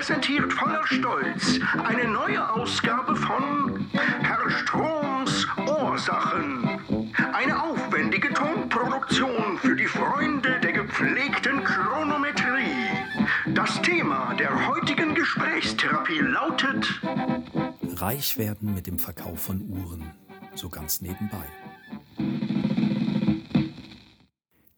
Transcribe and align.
präsentiert 0.00 0.50
voller 0.54 0.86
Stolz 0.86 1.60
eine 1.84 2.08
neue 2.08 2.50
Ausgabe 2.54 3.14
von 3.14 3.86
Herr 3.92 4.50
Stroms 4.50 5.46
Ursachen. 5.58 6.80
Eine 7.34 7.62
aufwendige 7.62 8.32
Tonproduktion 8.32 9.58
für 9.58 9.76
die 9.76 9.84
Freunde 9.84 10.58
der 10.60 10.72
gepflegten 10.72 11.62
Chronometrie. 11.64 12.88
Das 13.48 13.82
Thema 13.82 14.32
der 14.38 14.68
heutigen 14.68 15.14
Gesprächstherapie 15.14 16.20
lautet 16.20 17.02
Reich 17.96 18.38
werden 18.38 18.72
mit 18.72 18.86
dem 18.86 18.98
Verkauf 18.98 19.42
von 19.42 19.60
Uhren, 19.68 20.10
so 20.54 20.70
ganz 20.70 21.02
nebenbei. 21.02 21.44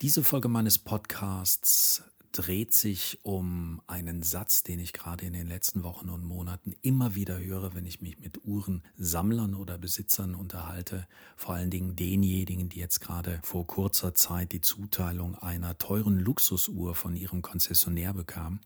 Diese 0.01 0.25
Folge 0.25 0.48
meines 0.48 0.81
Podcasts 0.81 2.03
dreht 2.33 2.73
sich 2.73 3.19
um 3.23 3.83
einen 3.87 4.23
Satz, 4.23 4.63
den 4.63 4.79
ich 4.79 4.93
gerade 4.93 5.27
in 5.27 5.35
den 5.35 5.47
letzten 5.47 5.83
Wochen 5.83 6.09
und 6.09 6.25
Monaten 6.25 6.75
immer 6.81 7.15
wieder 7.15 7.39
höre, 7.39 7.75
wenn 7.75 7.85
ich 7.85 8.01
mich 8.01 8.19
mit 8.19 8.45
Uhrensammlern 8.45 9.55
oder 9.55 9.77
Besitzern 9.79 10.35
unterhalte, 10.35 11.07
vor 11.37 11.55
allen 11.55 11.71
Dingen 11.71 11.95
denjenigen, 11.95 12.71
die 12.71 12.81
jetzt 12.81 13.01
gerade 13.01 13.39
vor 13.43 13.67
kurzer 13.67 14.15
Zeit 14.15 14.53
die 14.53 14.63
Zuteilung 14.63 15.35
einer 15.37 15.77
teuren 15.77 16.19
Luxusuhr 16.19 16.95
von 16.95 17.17
ihrem 17.17 17.43
Konzessionär 17.43 18.15
bekamen. 18.15 18.61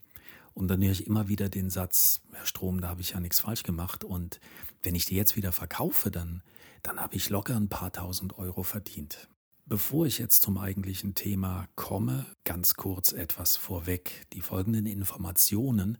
Und 0.53 0.69
dann 0.69 0.81
höre 0.81 0.91
ich 0.91 1.05
immer 1.05 1.27
wieder 1.27 1.49
den 1.49 1.69
Satz, 1.69 2.21
Herr 2.31 2.45
Strom, 2.45 2.81
da 2.81 2.87
habe 2.87 3.01
ich 3.01 3.11
ja 3.11 3.19
nichts 3.19 3.39
falsch 3.39 3.63
gemacht. 3.63 4.03
Und 4.03 4.39
wenn 4.81 4.95
ich 4.95 5.05
die 5.05 5.15
jetzt 5.15 5.35
wieder 5.35 5.51
verkaufe, 5.51 6.09
dann, 6.09 6.41
dann 6.81 6.99
habe 6.99 7.15
ich 7.15 7.29
locker 7.29 7.55
ein 7.55 7.69
paar 7.69 7.91
tausend 7.91 8.39
Euro 8.39 8.63
verdient. 8.63 9.27
Bevor 9.69 10.05
ich 10.05 10.17
jetzt 10.17 10.43
zum 10.43 10.57
eigentlichen 10.57 11.13
Thema 11.13 11.67
komme, 11.75 12.25
ganz 12.45 12.75
kurz 12.75 13.11
etwas 13.11 13.57
vorweg. 13.57 14.25
Die 14.31 14.39
folgenden 14.39 14.85
Informationen, 14.85 15.97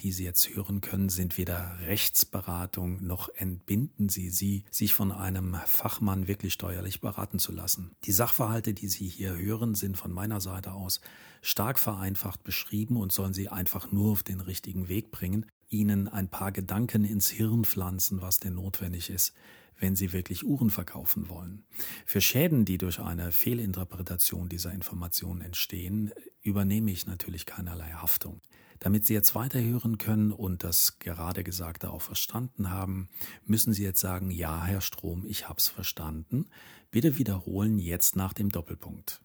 die 0.00 0.10
Sie 0.10 0.24
jetzt 0.24 0.52
hören 0.52 0.80
können, 0.80 1.08
sind 1.08 1.38
weder 1.38 1.78
Rechtsberatung 1.86 3.06
noch 3.06 3.28
entbinden 3.28 4.08
Sie 4.08 4.30
sie, 4.30 4.64
sich 4.68 4.94
von 4.94 5.12
einem 5.12 5.54
Fachmann 5.64 6.26
wirklich 6.26 6.54
steuerlich 6.54 7.00
beraten 7.00 7.38
zu 7.38 7.52
lassen. 7.52 7.92
Die 8.02 8.10
Sachverhalte, 8.10 8.74
die 8.74 8.88
Sie 8.88 9.06
hier 9.06 9.36
hören, 9.36 9.76
sind 9.76 9.96
von 9.96 10.10
meiner 10.10 10.40
Seite 10.40 10.72
aus 10.72 11.00
stark 11.40 11.78
vereinfacht 11.78 12.42
beschrieben 12.42 12.96
und 12.96 13.12
sollen 13.12 13.32
Sie 13.32 13.48
einfach 13.48 13.92
nur 13.92 14.10
auf 14.10 14.24
den 14.24 14.40
richtigen 14.40 14.88
Weg 14.88 15.12
bringen, 15.12 15.46
Ihnen 15.68 16.08
ein 16.08 16.28
paar 16.28 16.50
Gedanken 16.50 17.04
ins 17.04 17.30
Hirn 17.30 17.64
pflanzen, 17.64 18.22
was 18.22 18.40
denn 18.40 18.56
notwendig 18.56 19.08
ist, 19.08 19.34
wenn 19.78 19.96
sie 19.96 20.12
wirklich 20.12 20.44
Uhren 20.44 20.70
verkaufen 20.70 21.28
wollen. 21.28 21.64
Für 22.06 22.20
Schäden, 22.20 22.64
die 22.64 22.78
durch 22.78 23.00
eine 23.00 23.32
Fehlinterpretation 23.32 24.48
dieser 24.48 24.72
Informationen 24.72 25.40
entstehen, 25.40 26.12
übernehme 26.42 26.90
ich 26.90 27.06
natürlich 27.06 27.46
keinerlei 27.46 27.90
Haftung. 27.90 28.40
Damit 28.80 29.06
Sie 29.06 29.14
jetzt 29.14 29.34
weiterhören 29.34 29.98
können 29.98 30.32
und 30.32 30.64
das 30.64 30.98
gerade 30.98 31.44
Gesagte 31.44 31.90
auch 31.90 32.02
verstanden 32.02 32.70
haben, 32.70 33.08
müssen 33.44 33.72
Sie 33.72 33.82
jetzt 33.82 34.00
sagen, 34.00 34.30
ja, 34.30 34.64
Herr 34.64 34.80
Strom, 34.80 35.24
ich 35.26 35.48
hab's 35.48 35.68
verstanden. 35.68 36.50
Bitte 36.90 37.16
wiederholen 37.18 37.78
jetzt 37.78 38.16
nach 38.16 38.32
dem 38.32 38.50
Doppelpunkt. 38.50 39.22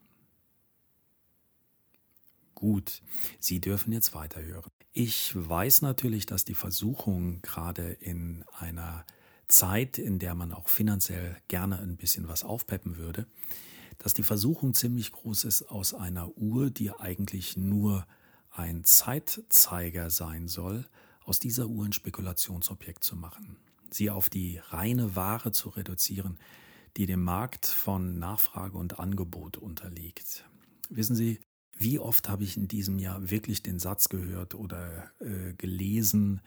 Gut, 2.56 3.02
Sie 3.40 3.60
dürfen 3.60 3.92
jetzt 3.92 4.14
weiterhören. 4.14 4.72
Ich 4.92 5.34
weiß 5.36 5.82
natürlich, 5.82 6.26
dass 6.26 6.46
die 6.46 6.56
Versuchung 6.56 7.42
gerade 7.42 7.92
in 7.92 8.44
einer 8.58 9.06
Zeit, 9.50 9.98
in 9.98 10.20
der 10.20 10.36
man 10.36 10.54
auch 10.54 10.70
finanziell 10.70 11.36
gerne 11.48 11.80
ein 11.80 11.98
bisschen 11.98 12.28
was 12.28 12.44
aufpeppen 12.44 12.98
würde, 12.98 13.28
dass 13.98 14.14
die 14.14 14.24
Versuchung 14.24 14.74
ziemlich 14.74 15.12
groß 15.12 15.44
ist, 15.44 15.64
aus 15.64 15.94
einer 15.94 16.38
Uhr, 16.38 16.70
die 16.70 16.92
eigentlich 16.92 17.58
nur 17.58 18.08
ein 18.52 18.84
Zeitzeiger 18.84 20.10
sein 20.10 20.48
soll, 20.48 20.86
aus 21.26 21.40
dieser 21.40 21.68
Uhr 21.68 21.86
ein 21.86 21.94
Spekulationsobjekt 21.94 23.04
zu 23.04 23.16
machen, 23.16 23.58
sie 23.92 24.10
auf 24.10 24.30
die 24.30 24.60
reine 24.70 25.16
Ware 25.16 25.52
zu 25.52 25.70
reduzieren, 25.70 26.40
die 26.98 27.06
dem 27.06 27.24
Markt 27.24 27.66
von 27.66 28.18
Nachfrage 28.18 28.78
und 28.78 29.00
Angebot 29.00 29.58
unterliegt. 29.58 30.46
Wissen 30.90 31.16
Sie, 31.16 31.40
wie 31.78 32.00
oft 32.00 32.30
habe 32.30 32.44
ich 32.44 32.58
in 32.58 32.68
diesem 32.68 33.00
Jahr 33.00 33.30
wirklich 33.30 33.64
den 33.64 33.80
Satz 33.80 34.10
gehört 34.10 34.56
oder 34.56 35.12
äh, 35.20 35.54
gelesen, 35.54 36.42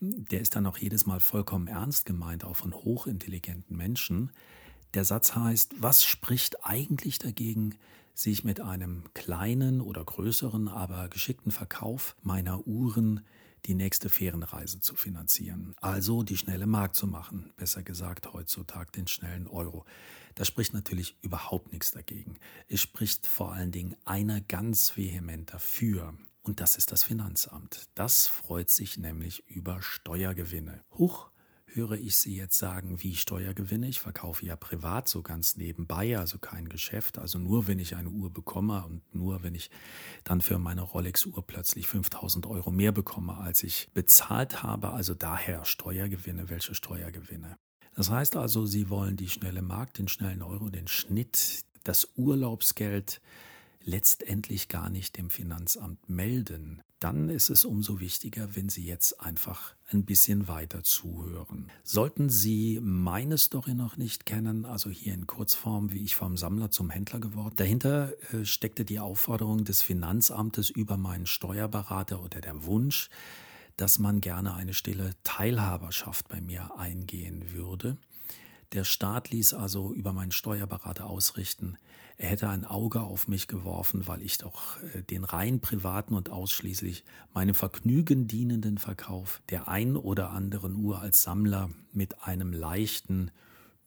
der 0.00 0.40
ist 0.40 0.56
dann 0.56 0.66
auch 0.66 0.78
jedes 0.78 1.06
Mal 1.06 1.20
vollkommen 1.20 1.68
ernst 1.68 2.06
gemeint, 2.06 2.44
auch 2.44 2.56
von 2.56 2.74
hochintelligenten 2.74 3.76
Menschen. 3.76 4.32
Der 4.94 5.04
Satz 5.04 5.36
heißt, 5.36 5.74
was 5.78 6.04
spricht 6.04 6.64
eigentlich 6.64 7.18
dagegen, 7.18 7.76
sich 8.14 8.44
mit 8.44 8.60
einem 8.60 9.04
kleinen 9.14 9.80
oder 9.80 10.04
größeren, 10.04 10.68
aber 10.68 11.08
geschickten 11.08 11.52
Verkauf 11.52 12.16
meiner 12.22 12.66
Uhren 12.66 13.20
die 13.66 13.74
nächste 13.74 14.08
Ferienreise 14.08 14.80
zu 14.80 14.94
finanzieren. 14.94 15.74
Also 15.80 16.22
die 16.22 16.36
schnelle 16.36 16.66
Mark 16.66 16.94
zu 16.94 17.06
machen, 17.06 17.52
besser 17.56 17.82
gesagt 17.82 18.32
heutzutage 18.32 18.92
den 18.92 19.06
schnellen 19.06 19.46
Euro. 19.46 19.84
Da 20.34 20.44
spricht 20.44 20.72
natürlich 20.72 21.16
überhaupt 21.20 21.72
nichts 21.72 21.90
dagegen. 21.90 22.36
Es 22.68 22.80
spricht 22.80 23.26
vor 23.26 23.52
allen 23.52 23.70
Dingen 23.70 23.96
einer 24.04 24.40
ganz 24.40 24.96
vehement 24.96 25.52
dafür. 25.52 26.14
Und 26.42 26.60
das 26.60 26.76
ist 26.76 26.92
das 26.92 27.04
Finanzamt. 27.04 27.88
Das 27.94 28.26
freut 28.26 28.70
sich 28.70 28.96
nämlich 28.96 29.46
über 29.48 29.82
Steuergewinne. 29.82 30.82
Huch, 30.96 31.30
höre 31.66 31.92
ich 31.92 32.16
Sie 32.16 32.36
jetzt 32.36 32.58
sagen, 32.58 33.02
wie 33.02 33.14
Steuergewinne? 33.14 33.88
Ich 33.88 34.00
verkaufe 34.00 34.44
ja 34.44 34.56
privat 34.56 35.08
so 35.08 35.22
ganz 35.22 35.56
nebenbei, 35.56 36.18
also 36.18 36.38
kein 36.38 36.68
Geschäft. 36.68 37.18
Also 37.18 37.38
nur, 37.38 37.66
wenn 37.66 37.78
ich 37.78 37.96
eine 37.96 38.08
Uhr 38.08 38.32
bekomme 38.32 38.84
und 38.86 39.14
nur, 39.14 39.42
wenn 39.42 39.54
ich 39.54 39.70
dann 40.24 40.40
für 40.40 40.58
meine 40.58 40.82
Rolex-Uhr 40.82 41.46
plötzlich 41.46 41.86
5000 41.86 42.46
Euro 42.46 42.70
mehr 42.70 42.92
bekomme, 42.92 43.36
als 43.36 43.62
ich 43.62 43.90
bezahlt 43.92 44.62
habe. 44.62 44.90
Also 44.90 45.14
daher 45.14 45.64
Steuergewinne. 45.64 46.48
Welche 46.48 46.74
Steuergewinne? 46.74 47.56
Das 47.94 48.10
heißt 48.10 48.36
also, 48.36 48.66
Sie 48.66 48.88
wollen 48.88 49.16
die 49.16 49.28
schnelle 49.28 49.62
Markt, 49.62 49.98
den 49.98 50.08
schnellen 50.08 50.42
Euro, 50.42 50.70
den 50.70 50.88
Schnitt, 50.88 51.64
das 51.84 52.08
Urlaubsgeld, 52.16 53.20
letztendlich 53.82 54.68
gar 54.68 54.90
nicht 54.90 55.16
dem 55.16 55.30
Finanzamt 55.30 56.08
melden, 56.08 56.82
dann 57.00 57.30
ist 57.30 57.48
es 57.48 57.64
umso 57.64 57.98
wichtiger, 57.98 58.54
wenn 58.54 58.68
Sie 58.68 58.84
jetzt 58.84 59.20
einfach 59.20 59.74
ein 59.90 60.04
bisschen 60.04 60.48
weiter 60.48 60.82
zuhören. 60.82 61.70
Sollten 61.82 62.28
Sie 62.28 62.78
meine 62.82 63.38
Story 63.38 63.74
noch 63.74 63.96
nicht 63.96 64.26
kennen, 64.26 64.66
also 64.66 64.90
hier 64.90 65.14
in 65.14 65.26
Kurzform, 65.26 65.92
wie 65.92 66.02
ich 66.02 66.14
vom 66.14 66.36
Sammler 66.36 66.70
zum 66.70 66.90
Händler 66.90 67.20
geworden, 67.20 67.54
dahinter 67.56 68.12
äh, 68.32 68.44
steckte 68.44 68.84
die 68.84 68.98
Aufforderung 68.98 69.64
des 69.64 69.80
Finanzamtes 69.80 70.68
über 70.68 70.98
meinen 70.98 71.26
Steuerberater 71.26 72.22
oder 72.22 72.42
der 72.42 72.64
Wunsch, 72.64 73.08
dass 73.78 73.98
man 73.98 74.20
gerne 74.20 74.54
eine 74.54 74.74
stille 74.74 75.14
Teilhaberschaft 75.24 76.28
bei 76.28 76.42
mir 76.42 76.76
eingehen 76.78 77.52
würde. 77.52 77.96
Der 78.74 78.84
Staat 78.84 79.30
ließ 79.30 79.54
also 79.54 79.92
über 79.94 80.12
meinen 80.12 80.32
Steuerberater 80.32 81.06
ausrichten, 81.06 81.78
er 82.20 82.28
hätte 82.28 82.50
ein 82.50 82.66
Auge 82.66 83.00
auf 83.00 83.28
mich 83.28 83.48
geworfen, 83.48 84.06
weil 84.06 84.20
ich 84.20 84.36
doch 84.36 84.76
äh, 84.82 85.02
den 85.02 85.24
rein 85.24 85.60
privaten 85.60 86.12
und 86.12 86.28
ausschließlich 86.28 87.02
meinem 87.32 87.54
Vergnügen 87.54 88.26
dienenden 88.26 88.76
Verkauf 88.76 89.40
der 89.48 89.68
ein 89.68 89.96
oder 89.96 90.28
anderen 90.28 90.76
Uhr 90.76 91.00
als 91.00 91.22
Sammler 91.22 91.70
mit 91.94 92.22
einem 92.22 92.52
leichten 92.52 93.30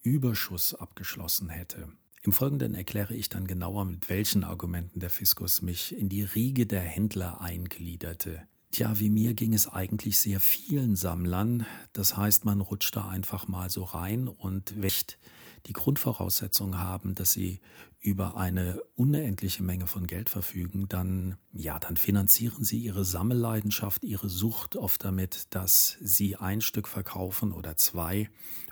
Überschuss 0.02 0.74
abgeschlossen 0.74 1.48
hätte. 1.48 1.86
Im 2.22 2.32
Folgenden 2.32 2.74
erkläre 2.74 3.14
ich 3.14 3.28
dann 3.28 3.46
genauer, 3.46 3.84
mit 3.84 4.08
welchen 4.08 4.42
Argumenten 4.42 4.98
der 4.98 5.10
Fiskus 5.10 5.62
mich 5.62 5.96
in 5.96 6.08
die 6.08 6.24
Riege 6.24 6.66
der 6.66 6.80
Händler 6.80 7.40
eingliederte. 7.40 8.42
Tja, 8.72 8.98
wie 8.98 9.10
mir 9.10 9.34
ging 9.34 9.54
es 9.54 9.68
eigentlich 9.68 10.18
sehr 10.18 10.40
vielen 10.40 10.96
Sammlern. 10.96 11.66
Das 11.92 12.16
heißt, 12.16 12.44
man 12.44 12.60
rutscht 12.60 12.96
da 12.96 13.08
einfach 13.08 13.46
mal 13.46 13.70
so 13.70 13.84
rein 13.84 14.26
und 14.26 14.82
wächt 14.82 15.20
die 15.66 15.72
Grundvoraussetzung 15.72 16.78
haben, 16.78 17.14
dass 17.14 17.32
sie 17.32 17.60
über 18.00 18.36
eine 18.36 18.82
unendliche 18.96 19.62
Menge 19.62 19.86
von 19.86 20.06
Geld 20.06 20.28
verfügen, 20.28 20.88
dann, 20.88 21.36
ja, 21.52 21.78
dann 21.78 21.96
finanzieren 21.96 22.62
sie 22.62 22.78
ihre 22.78 23.04
Sammelleidenschaft, 23.04 24.04
ihre 24.04 24.28
Sucht 24.28 24.76
oft 24.76 25.04
damit, 25.04 25.46
dass 25.54 25.96
sie 26.02 26.36
ein 26.36 26.60
Stück 26.60 26.86
verkaufen 26.86 27.52
oder 27.52 27.76
zwei, 27.76 28.28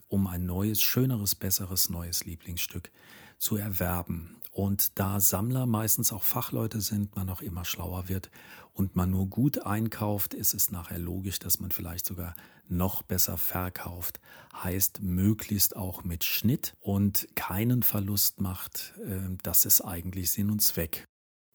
um 0.08 0.26
ein 0.26 0.44
neues, 0.44 0.82
schöneres, 0.82 1.34
besseres, 1.34 1.88
neues 1.88 2.26
Lieblingsstück 2.26 2.90
zu 3.38 3.56
erwerben. 3.56 4.36
Und 4.52 4.98
da 4.98 5.18
Sammler 5.18 5.64
meistens 5.64 6.12
auch 6.12 6.24
Fachleute 6.24 6.82
sind, 6.82 7.16
man 7.16 7.30
auch 7.30 7.40
immer 7.40 7.64
schlauer 7.64 8.10
wird 8.10 8.30
und 8.74 8.94
man 8.96 9.10
nur 9.10 9.26
gut 9.26 9.64
einkauft, 9.64 10.34
ist 10.34 10.52
es 10.52 10.70
nachher 10.70 10.98
logisch, 10.98 11.38
dass 11.38 11.58
man 11.58 11.70
vielleicht 11.70 12.04
sogar 12.04 12.34
noch 12.68 13.00
besser 13.00 13.38
verkauft. 13.38 14.20
Heißt 14.54 15.00
möglichst 15.00 15.74
auch 15.74 16.04
mit 16.04 16.22
Schnitt 16.22 16.74
und 16.80 17.28
keinen 17.34 17.82
Verlust 17.82 18.42
macht. 18.42 18.92
Ähm, 19.02 19.38
das 19.42 19.64
ist 19.64 19.80
eigentlich 19.80 20.30
Sinn 20.30 20.50
und 20.50 20.60
Zweck. 20.60 21.06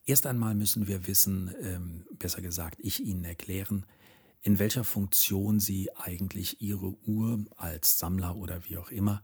Erst 0.03 0.25
einmal 0.25 0.55
müssen 0.55 0.87
wir 0.87 1.05
wissen, 1.05 1.53
ähm, 1.61 2.03
besser 2.17 2.41
gesagt, 2.41 2.79
ich 2.81 2.99
Ihnen 2.99 3.23
erklären, 3.25 3.85
in 4.41 4.57
welcher 4.57 4.83
Funktion 4.83 5.59
Sie 5.59 5.95
eigentlich 5.95 6.61
Ihre 6.61 6.97
Uhr 7.05 7.45
als 7.57 7.99
Sammler 7.99 8.35
oder 8.37 8.65
wie 8.65 8.77
auch 8.77 8.89
immer 8.89 9.21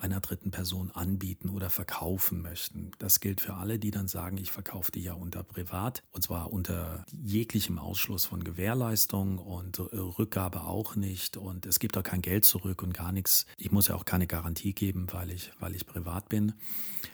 einer 0.00 0.20
dritten 0.20 0.50
Person 0.50 0.90
anbieten 0.90 1.50
oder 1.50 1.70
verkaufen 1.70 2.42
möchten. 2.42 2.90
Das 2.98 3.20
gilt 3.20 3.40
für 3.40 3.54
alle, 3.54 3.78
die 3.78 3.90
dann 3.90 4.08
sagen, 4.08 4.36
ich 4.38 4.50
verkaufe 4.50 4.90
die 4.92 5.02
ja 5.02 5.14
unter 5.14 5.42
privat 5.42 6.02
und 6.10 6.22
zwar 6.22 6.52
unter 6.52 7.04
jeglichem 7.12 7.78
Ausschluss 7.78 8.24
von 8.24 8.44
Gewährleistung 8.44 9.38
und 9.38 9.78
äh, 9.78 9.96
Rückgabe 9.96 10.62
auch 10.62 10.96
nicht 10.96 11.36
und 11.36 11.66
es 11.66 11.78
gibt 11.78 11.96
auch 11.96 12.02
kein 12.02 12.22
Geld 12.22 12.44
zurück 12.44 12.82
und 12.82 12.94
gar 12.94 13.12
nichts. 13.12 13.46
Ich 13.56 13.70
muss 13.70 13.88
ja 13.88 13.94
auch 13.94 14.04
keine 14.04 14.26
Garantie 14.26 14.72
geben, 14.72 15.06
weil 15.12 15.30
ich, 15.30 15.52
weil 15.60 15.74
ich 15.74 15.86
privat 15.86 16.28
bin. 16.28 16.54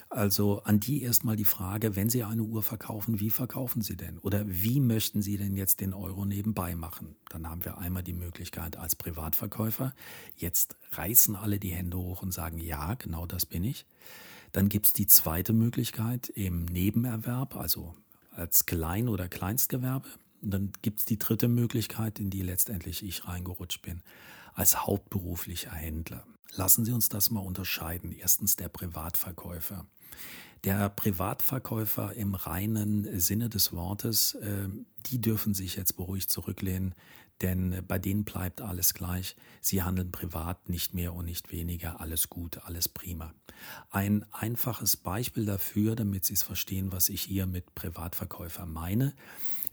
Also 0.08 0.62
an 0.62 0.78
die 0.78 1.02
erstmal 1.02 1.34
die 1.34 1.44
Frage, 1.44 1.96
wenn 1.96 2.08
Sie 2.08 2.22
eine 2.22 2.42
Uhr 2.42 2.62
verkaufen, 2.62 3.18
wie 3.18 3.30
verkaufen 3.30 3.82
Sie 3.82 3.96
denn? 3.96 4.18
Oder 4.18 4.44
wie 4.46 4.80
möchten 4.80 5.20
Sie 5.20 5.36
denn 5.36 5.56
jetzt 5.56 5.80
den 5.80 5.92
Euro 5.92 6.24
nebenbei 6.24 6.76
machen? 6.76 7.16
Dann 7.28 7.50
haben 7.50 7.64
wir 7.64 7.78
einmal 7.78 8.04
die 8.04 8.12
Möglichkeit 8.12 8.76
als 8.76 8.94
Privatverkäufer. 8.94 9.94
Jetzt 10.36 10.76
reißen 10.96 11.36
alle 11.36 11.58
die 11.58 11.70
Hände 11.70 11.98
hoch 11.98 12.22
und 12.22 12.32
sagen, 12.32 12.58
ja, 12.58 12.94
genau 12.94 13.26
das 13.26 13.46
bin 13.46 13.64
ich. 13.64 13.86
Dann 14.52 14.68
gibt 14.68 14.86
es 14.86 14.92
die 14.92 15.06
zweite 15.06 15.52
Möglichkeit 15.52 16.28
im 16.28 16.64
Nebenerwerb, 16.64 17.56
also 17.56 17.94
als 18.30 18.66
Klein- 18.66 19.08
oder 19.08 19.28
Kleinstgewerbe. 19.28 20.08
Und 20.42 20.50
dann 20.50 20.72
gibt 20.82 21.00
es 21.00 21.04
die 21.04 21.18
dritte 21.18 21.48
Möglichkeit, 21.48 22.18
in 22.20 22.30
die 22.30 22.42
letztendlich 22.42 23.02
ich 23.02 23.26
reingerutscht 23.26 23.82
bin, 23.82 24.02
als 24.54 24.86
hauptberuflicher 24.86 25.72
Händler. 25.72 26.26
Lassen 26.54 26.84
Sie 26.84 26.92
uns 26.92 27.08
das 27.08 27.30
mal 27.30 27.40
unterscheiden. 27.40 28.12
Erstens 28.12 28.56
der 28.56 28.68
Privatverkäufer. 28.68 29.86
Der 30.66 30.88
Privatverkäufer 30.88 32.14
im 32.14 32.34
reinen 32.34 33.20
Sinne 33.20 33.48
des 33.48 33.72
Wortes, 33.72 34.34
äh, 34.34 34.68
die 35.06 35.20
dürfen 35.20 35.54
sich 35.54 35.76
jetzt 35.76 35.96
beruhigt 35.96 36.28
zurücklehnen, 36.28 36.96
denn 37.40 37.84
bei 37.86 38.00
denen 38.00 38.24
bleibt 38.24 38.60
alles 38.60 38.92
gleich. 38.92 39.36
Sie 39.60 39.84
handeln 39.84 40.10
privat 40.10 40.68
nicht 40.68 40.92
mehr 40.92 41.14
und 41.14 41.26
nicht 41.26 41.52
weniger, 41.52 42.00
alles 42.00 42.30
gut, 42.30 42.64
alles 42.64 42.88
prima. 42.88 43.32
Ein 43.90 44.26
einfaches 44.32 44.96
Beispiel 44.96 45.44
dafür, 45.44 45.94
damit 45.94 46.24
Sie 46.24 46.34
es 46.34 46.42
verstehen, 46.42 46.90
was 46.90 47.10
ich 47.10 47.22
hier 47.22 47.46
mit 47.46 47.76
Privatverkäufer 47.76 48.66
meine. 48.66 49.14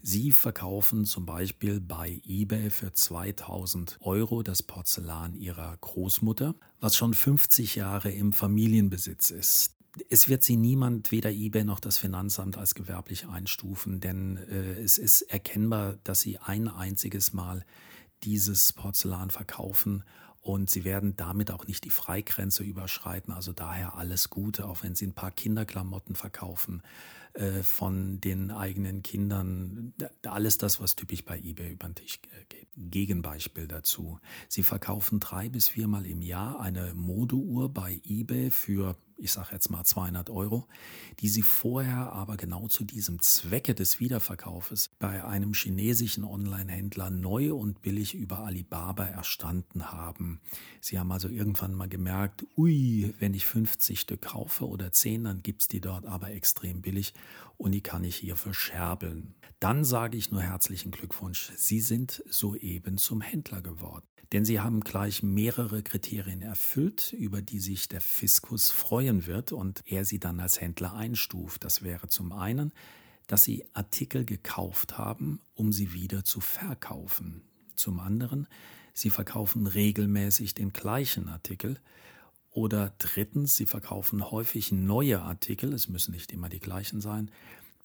Sie 0.00 0.30
verkaufen 0.30 1.06
zum 1.06 1.26
Beispiel 1.26 1.80
bei 1.80 2.20
eBay 2.24 2.70
für 2.70 2.92
2000 2.92 3.96
Euro 3.98 4.44
das 4.44 4.62
Porzellan 4.62 5.34
Ihrer 5.34 5.76
Großmutter, 5.76 6.54
was 6.78 6.94
schon 6.94 7.14
50 7.14 7.74
Jahre 7.74 8.12
im 8.12 8.32
Familienbesitz 8.32 9.32
ist 9.32 9.73
es 10.08 10.28
wird 10.28 10.42
sie 10.42 10.56
niemand, 10.56 11.12
weder 11.12 11.30
eBay 11.30 11.64
noch 11.64 11.80
das 11.80 11.98
Finanzamt, 11.98 12.58
als 12.58 12.74
gewerblich 12.74 13.26
einstufen, 13.28 14.00
denn 14.00 14.36
äh, 14.36 14.80
es 14.80 14.98
ist 14.98 15.22
erkennbar, 15.22 15.98
dass 16.04 16.20
sie 16.20 16.38
ein 16.38 16.68
einziges 16.68 17.32
Mal 17.32 17.64
dieses 18.24 18.72
Porzellan 18.72 19.30
verkaufen 19.30 20.04
und 20.40 20.68
sie 20.68 20.84
werden 20.84 21.16
damit 21.16 21.50
auch 21.50 21.66
nicht 21.66 21.84
die 21.84 21.90
Freigrenze 21.90 22.64
überschreiten. 22.64 23.32
Also 23.32 23.52
daher 23.52 23.94
alles 23.96 24.28
Gute, 24.28 24.66
auch 24.66 24.82
wenn 24.82 24.94
sie 24.94 25.06
ein 25.06 25.14
paar 25.14 25.30
Kinderklamotten 25.30 26.16
verkaufen 26.16 26.82
äh, 27.32 27.62
von 27.62 28.20
den 28.20 28.50
eigenen 28.50 29.02
Kindern. 29.02 29.94
Alles 30.26 30.58
das, 30.58 30.80
was 30.80 30.96
typisch 30.96 31.24
bei 31.24 31.38
eBay 31.38 31.72
über 31.72 31.88
den 31.88 31.94
Tisch 31.94 32.20
geht. 32.48 32.68
Gegenbeispiel 32.76 33.68
dazu. 33.68 34.18
Sie 34.48 34.62
verkaufen 34.62 35.18
drei 35.18 35.48
bis 35.48 35.68
viermal 35.68 36.04
im 36.06 36.20
Jahr 36.20 36.60
eine 36.60 36.92
Modeuhr 36.94 37.72
bei 37.72 38.00
eBay 38.04 38.50
für 38.50 38.96
ich 39.16 39.32
sage 39.32 39.48
jetzt 39.52 39.70
mal 39.70 39.84
200 39.84 40.30
Euro, 40.30 40.66
die 41.20 41.28
sie 41.28 41.42
vorher 41.42 42.12
aber 42.12 42.36
genau 42.36 42.68
zu 42.68 42.84
diesem 42.84 43.20
Zwecke 43.20 43.74
des 43.74 44.00
Wiederverkaufes 44.00 44.90
bei 44.98 45.24
einem 45.24 45.54
chinesischen 45.54 46.24
Online-Händler 46.24 47.10
neu 47.10 47.54
und 47.54 47.82
billig 47.82 48.14
über 48.14 48.40
Alibaba 48.40 49.06
erstanden 49.06 49.92
haben. 49.92 50.40
Sie 50.80 50.98
haben 50.98 51.12
also 51.12 51.28
irgendwann 51.28 51.74
mal 51.74 51.88
gemerkt, 51.88 52.44
ui, 52.56 53.14
wenn 53.18 53.34
ich 53.34 53.46
50 53.46 54.00
Stück 54.00 54.22
kaufe 54.22 54.66
oder 54.68 54.92
10, 54.92 55.24
dann 55.24 55.42
gibt's 55.42 55.68
die 55.68 55.80
dort 55.80 56.06
aber 56.06 56.30
extrem 56.30 56.82
billig 56.82 57.14
und 57.56 57.72
die 57.72 57.82
kann 57.82 58.04
ich 58.04 58.16
hier 58.16 58.36
verscherbeln. 58.36 59.34
Dann 59.60 59.84
sage 59.84 60.16
ich 60.16 60.30
nur 60.30 60.42
herzlichen 60.42 60.90
Glückwunsch, 60.90 61.52
Sie 61.56 61.80
sind 61.80 62.22
soeben 62.28 62.98
zum 62.98 63.20
Händler 63.20 63.62
geworden. 63.62 64.06
Denn 64.32 64.44
sie 64.44 64.58
haben 64.58 64.80
gleich 64.80 65.22
mehrere 65.22 65.82
Kriterien 65.82 66.42
erfüllt, 66.42 67.12
über 67.12 67.40
die 67.40 67.60
sich 67.60 67.86
der 67.86 68.00
Fiskus 68.00 68.70
freuen 68.70 69.26
wird 69.26 69.52
und 69.52 69.82
er 69.86 70.04
sie 70.04 70.18
dann 70.18 70.40
als 70.40 70.60
Händler 70.60 70.92
einstuft. 70.94 71.62
Das 71.62 71.82
wäre 71.82 72.08
zum 72.08 72.32
einen, 72.32 72.72
dass 73.26 73.42
sie 73.42 73.64
Artikel 73.74 74.24
gekauft 74.24 74.98
haben, 74.98 75.40
um 75.54 75.72
sie 75.72 75.92
wieder 75.92 76.24
zu 76.24 76.40
verkaufen. 76.40 77.42
Zum 77.76 78.00
anderen, 78.00 78.48
sie 78.92 79.10
verkaufen 79.10 79.66
regelmäßig 79.66 80.54
den 80.54 80.72
gleichen 80.72 81.28
Artikel. 81.28 81.78
Oder 82.54 82.94
drittens, 82.98 83.56
sie 83.56 83.66
verkaufen 83.66 84.30
häufig 84.30 84.70
neue 84.70 85.20
Artikel, 85.20 85.72
es 85.72 85.88
müssen 85.88 86.12
nicht 86.12 86.30
immer 86.30 86.48
die 86.48 86.60
gleichen 86.60 87.00
sein, 87.00 87.32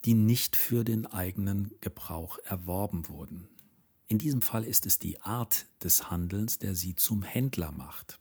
die 0.06 0.13
nicht 0.13 0.56
für 0.56 0.83
den 0.83 1.07
eigenen 1.07 1.71
Gebrauch 1.81 2.38
erworben 2.45 3.10
wurden. 3.10 3.48
In 4.07 4.19
diesem 4.19 4.44
Fall 4.44 4.63
ist 4.63 4.86
es 4.86 5.00
die 5.00 5.19
Art 5.21 5.66
des 5.83 6.12
Handelns, 6.12 6.60
der 6.60 6.75
sie 6.75 6.95
zum 6.95 7.24
Händler 7.24 7.71
macht. 7.71 8.19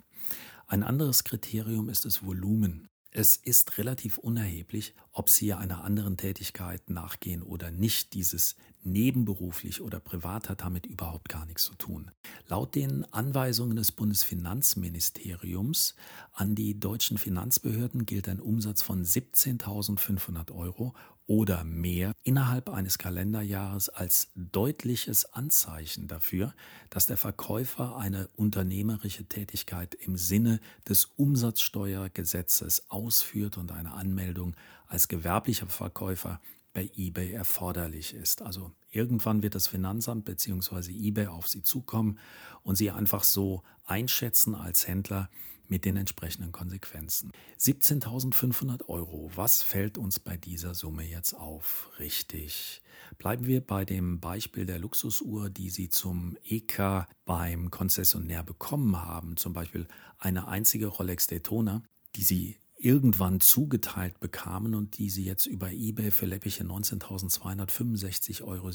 Ein 0.66 0.82
anderes 0.82 1.22
Kriterium 1.22 1.90
ist 1.90 2.06
das 2.06 2.24
Volumen. 2.24 2.88
Es 3.10 3.36
ist 3.36 3.78
relativ 3.78 4.18
unerheblich, 4.18 4.94
ob 5.12 5.30
Sie 5.30 5.54
einer 5.54 5.82
anderen 5.82 6.18
Tätigkeit 6.18 6.90
nachgehen 6.90 7.42
oder 7.42 7.70
nicht. 7.70 8.12
Dieses 8.12 8.54
nebenberuflich 8.82 9.80
oder 9.80 9.98
privat 9.98 10.50
hat 10.50 10.60
damit 10.60 10.84
überhaupt 10.86 11.30
gar 11.30 11.46
nichts 11.46 11.64
zu 11.64 11.74
tun. 11.74 12.10
Laut 12.48 12.74
den 12.74 13.10
Anweisungen 13.12 13.76
des 13.76 13.92
Bundesfinanzministeriums 13.92 15.94
an 16.32 16.54
die 16.54 16.78
deutschen 16.78 17.16
Finanzbehörden 17.16 18.04
gilt 18.04 18.28
ein 18.28 18.40
Umsatz 18.40 18.82
von 18.82 19.02
17.500 19.02 20.52
Euro 20.52 20.92
oder 21.28 21.62
mehr 21.62 22.14
innerhalb 22.22 22.70
eines 22.70 22.96
Kalenderjahres 22.98 23.90
als 23.90 24.32
deutliches 24.34 25.34
Anzeichen 25.34 26.08
dafür, 26.08 26.54
dass 26.88 27.04
der 27.04 27.18
Verkäufer 27.18 27.98
eine 27.98 28.28
unternehmerische 28.34 29.26
Tätigkeit 29.26 29.94
im 29.94 30.16
Sinne 30.16 30.58
des 30.88 31.04
Umsatzsteuergesetzes 31.04 32.90
ausführt 32.90 33.58
und 33.58 33.72
eine 33.72 33.92
Anmeldung 33.92 34.56
als 34.86 35.06
gewerblicher 35.06 35.66
Verkäufer 35.66 36.40
bei 36.72 36.90
eBay 36.96 37.32
erforderlich 37.32 38.14
ist. 38.14 38.40
Also 38.40 38.72
irgendwann 38.90 39.42
wird 39.42 39.54
das 39.54 39.68
Finanzamt 39.68 40.24
bzw. 40.24 40.90
eBay 40.92 41.26
auf 41.26 41.46
Sie 41.46 41.62
zukommen 41.62 42.18
und 42.62 42.76
Sie 42.76 42.90
einfach 42.90 43.22
so 43.22 43.62
einschätzen 43.84 44.54
als 44.54 44.88
Händler, 44.88 45.28
mit 45.68 45.84
den 45.84 45.96
entsprechenden 45.96 46.52
Konsequenzen. 46.52 47.30
17.500 47.58 48.88
Euro. 48.88 49.30
Was 49.34 49.62
fällt 49.62 49.98
uns 49.98 50.18
bei 50.18 50.36
dieser 50.36 50.74
Summe 50.74 51.04
jetzt 51.04 51.34
auf? 51.34 51.90
Richtig. 51.98 52.82
Bleiben 53.18 53.46
wir 53.46 53.60
bei 53.60 53.84
dem 53.84 54.20
Beispiel 54.20 54.66
der 54.66 54.78
Luxusuhr, 54.78 55.50
die 55.50 55.70
Sie 55.70 55.88
zum 55.88 56.36
EK 56.44 57.06
beim 57.24 57.70
Konzessionär 57.70 58.42
bekommen 58.42 58.96
haben. 58.96 59.36
Zum 59.36 59.52
Beispiel 59.52 59.86
eine 60.18 60.48
einzige 60.48 60.86
Rolex 60.86 61.26
Daytona, 61.26 61.82
die 62.16 62.22
Sie 62.22 62.56
irgendwann 62.78 63.40
zugeteilt 63.40 64.20
bekamen 64.20 64.74
und 64.74 64.98
die 64.98 65.10
sie 65.10 65.24
jetzt 65.24 65.46
über 65.46 65.72
eBay 65.72 66.10
für 66.10 66.26
läppige 66.26 66.64
19.265,87 66.64 68.42
Euro 68.44 68.70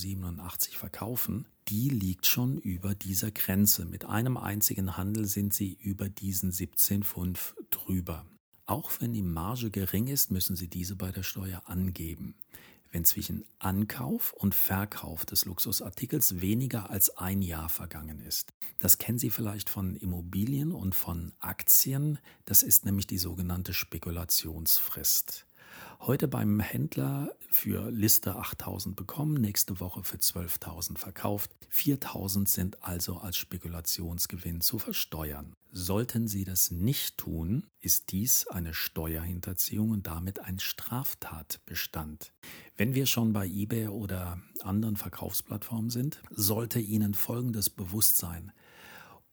verkaufen, 0.77 1.47
die 1.69 1.89
liegt 1.89 2.25
schon 2.25 2.57
über 2.57 2.95
dieser 2.95 3.31
Grenze. 3.31 3.85
Mit 3.85 4.05
einem 4.05 4.37
einzigen 4.37 4.97
Handel 4.97 5.25
sind 5.25 5.53
sie 5.53 5.77
über 5.81 6.09
diesen 6.09 6.51
17,5 6.51 7.53
drüber. 7.69 8.25
Auch 8.65 8.91
wenn 8.99 9.13
die 9.13 9.23
Marge 9.23 9.71
gering 9.71 10.07
ist, 10.07 10.31
müssen 10.31 10.55
sie 10.55 10.67
diese 10.67 10.95
bei 10.95 11.11
der 11.11 11.23
Steuer 11.23 11.63
angeben 11.65 12.35
wenn 12.93 13.03
zwischen 13.05 13.43
Ankauf 13.59 14.33
und 14.33 14.53
Verkauf 14.53 15.25
des 15.25 15.45
Luxusartikels 15.45 16.39
weniger 16.39 16.91
als 16.91 17.17
ein 17.17 17.41
Jahr 17.41 17.67
vergangen 17.67 18.19
ist. 18.19 18.53
Das 18.79 18.99
kennen 18.99 19.17
Sie 19.17 19.31
vielleicht 19.31 19.69
von 19.69 19.95
Immobilien 19.95 20.71
und 20.71 20.93
von 20.93 21.33
Aktien. 21.39 22.19
Das 22.45 22.61
ist 22.61 22.85
nämlich 22.85 23.07
die 23.07 23.17
sogenannte 23.17 23.73
Spekulationsfrist. 23.73 25.47
Heute 26.05 26.27
beim 26.27 26.59
Händler 26.59 27.33
für 27.49 27.89
Liste 27.89 28.35
8000 28.35 28.93
bekommen, 28.93 29.35
nächste 29.35 29.79
Woche 29.79 30.03
für 30.03 30.17
12.000 30.17 30.97
verkauft. 30.97 31.55
4000 31.69 32.49
sind 32.49 32.83
also 32.83 33.19
als 33.19 33.37
Spekulationsgewinn 33.37 34.59
zu 34.59 34.79
versteuern. 34.79 35.53
Sollten 35.71 36.27
Sie 36.27 36.43
das 36.43 36.71
nicht 36.71 37.17
tun, 37.17 37.67
ist 37.79 38.11
dies 38.11 38.47
eine 38.47 38.73
Steuerhinterziehung 38.73 39.91
und 39.91 40.05
damit 40.05 40.39
ein 40.39 40.59
Straftatbestand. 40.59 42.33
Wenn 42.75 42.95
wir 42.95 43.05
schon 43.05 43.31
bei 43.31 43.47
eBay 43.47 43.87
oder 43.87 44.41
anderen 44.61 44.97
Verkaufsplattformen 44.97 45.89
sind, 45.89 46.21
sollte 46.31 46.81
Ihnen 46.81 47.13
Folgendes 47.13 47.69
bewusst 47.69 48.17
sein. 48.17 48.51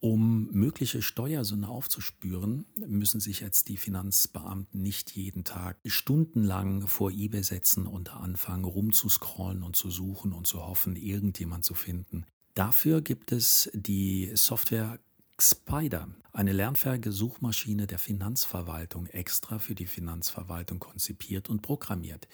Um 0.03 0.49
mögliche 0.51 1.03
Steuersünde 1.03 1.69
aufzuspüren, 1.69 2.65
müssen 2.75 3.21
sich 3.21 3.41
jetzt 3.41 3.69
die 3.69 3.77
Finanzbeamten 3.77 4.81
nicht 4.81 5.11
jeden 5.11 5.45
Tag 5.45 5.77
stundenlang 5.85 6.89
vor 6.89 7.11
eBay 7.11 7.43
setzen 7.43 7.87
und 7.87 8.15
anfangen 8.17 8.65
rumzuscrollen 8.65 9.63
und 9.63 9.77
zu 9.77 9.91
suchen 9.91 10.33
und 10.33 10.47
zu 10.47 10.63
hoffen, 10.63 10.97
irgendjemand 10.97 11.67
zu 11.67 11.75
finden. 11.75 12.25
Dafür 12.55 13.03
gibt 13.03 13.31
es 13.31 13.71
die 13.75 14.33
Software 14.35 14.99
Spider, 15.41 16.09
eine 16.33 16.53
lernfähige 16.53 17.13
Suchmaschine 17.13 17.87
der 17.87 17.99
Finanzverwaltung, 17.99 19.07
extra 19.07 19.59
für 19.59 19.75
die 19.75 19.87
Finanzverwaltung 19.87 20.79
konzipiert 20.79 21.49
und 21.49 21.63
programmiert. 21.63 22.29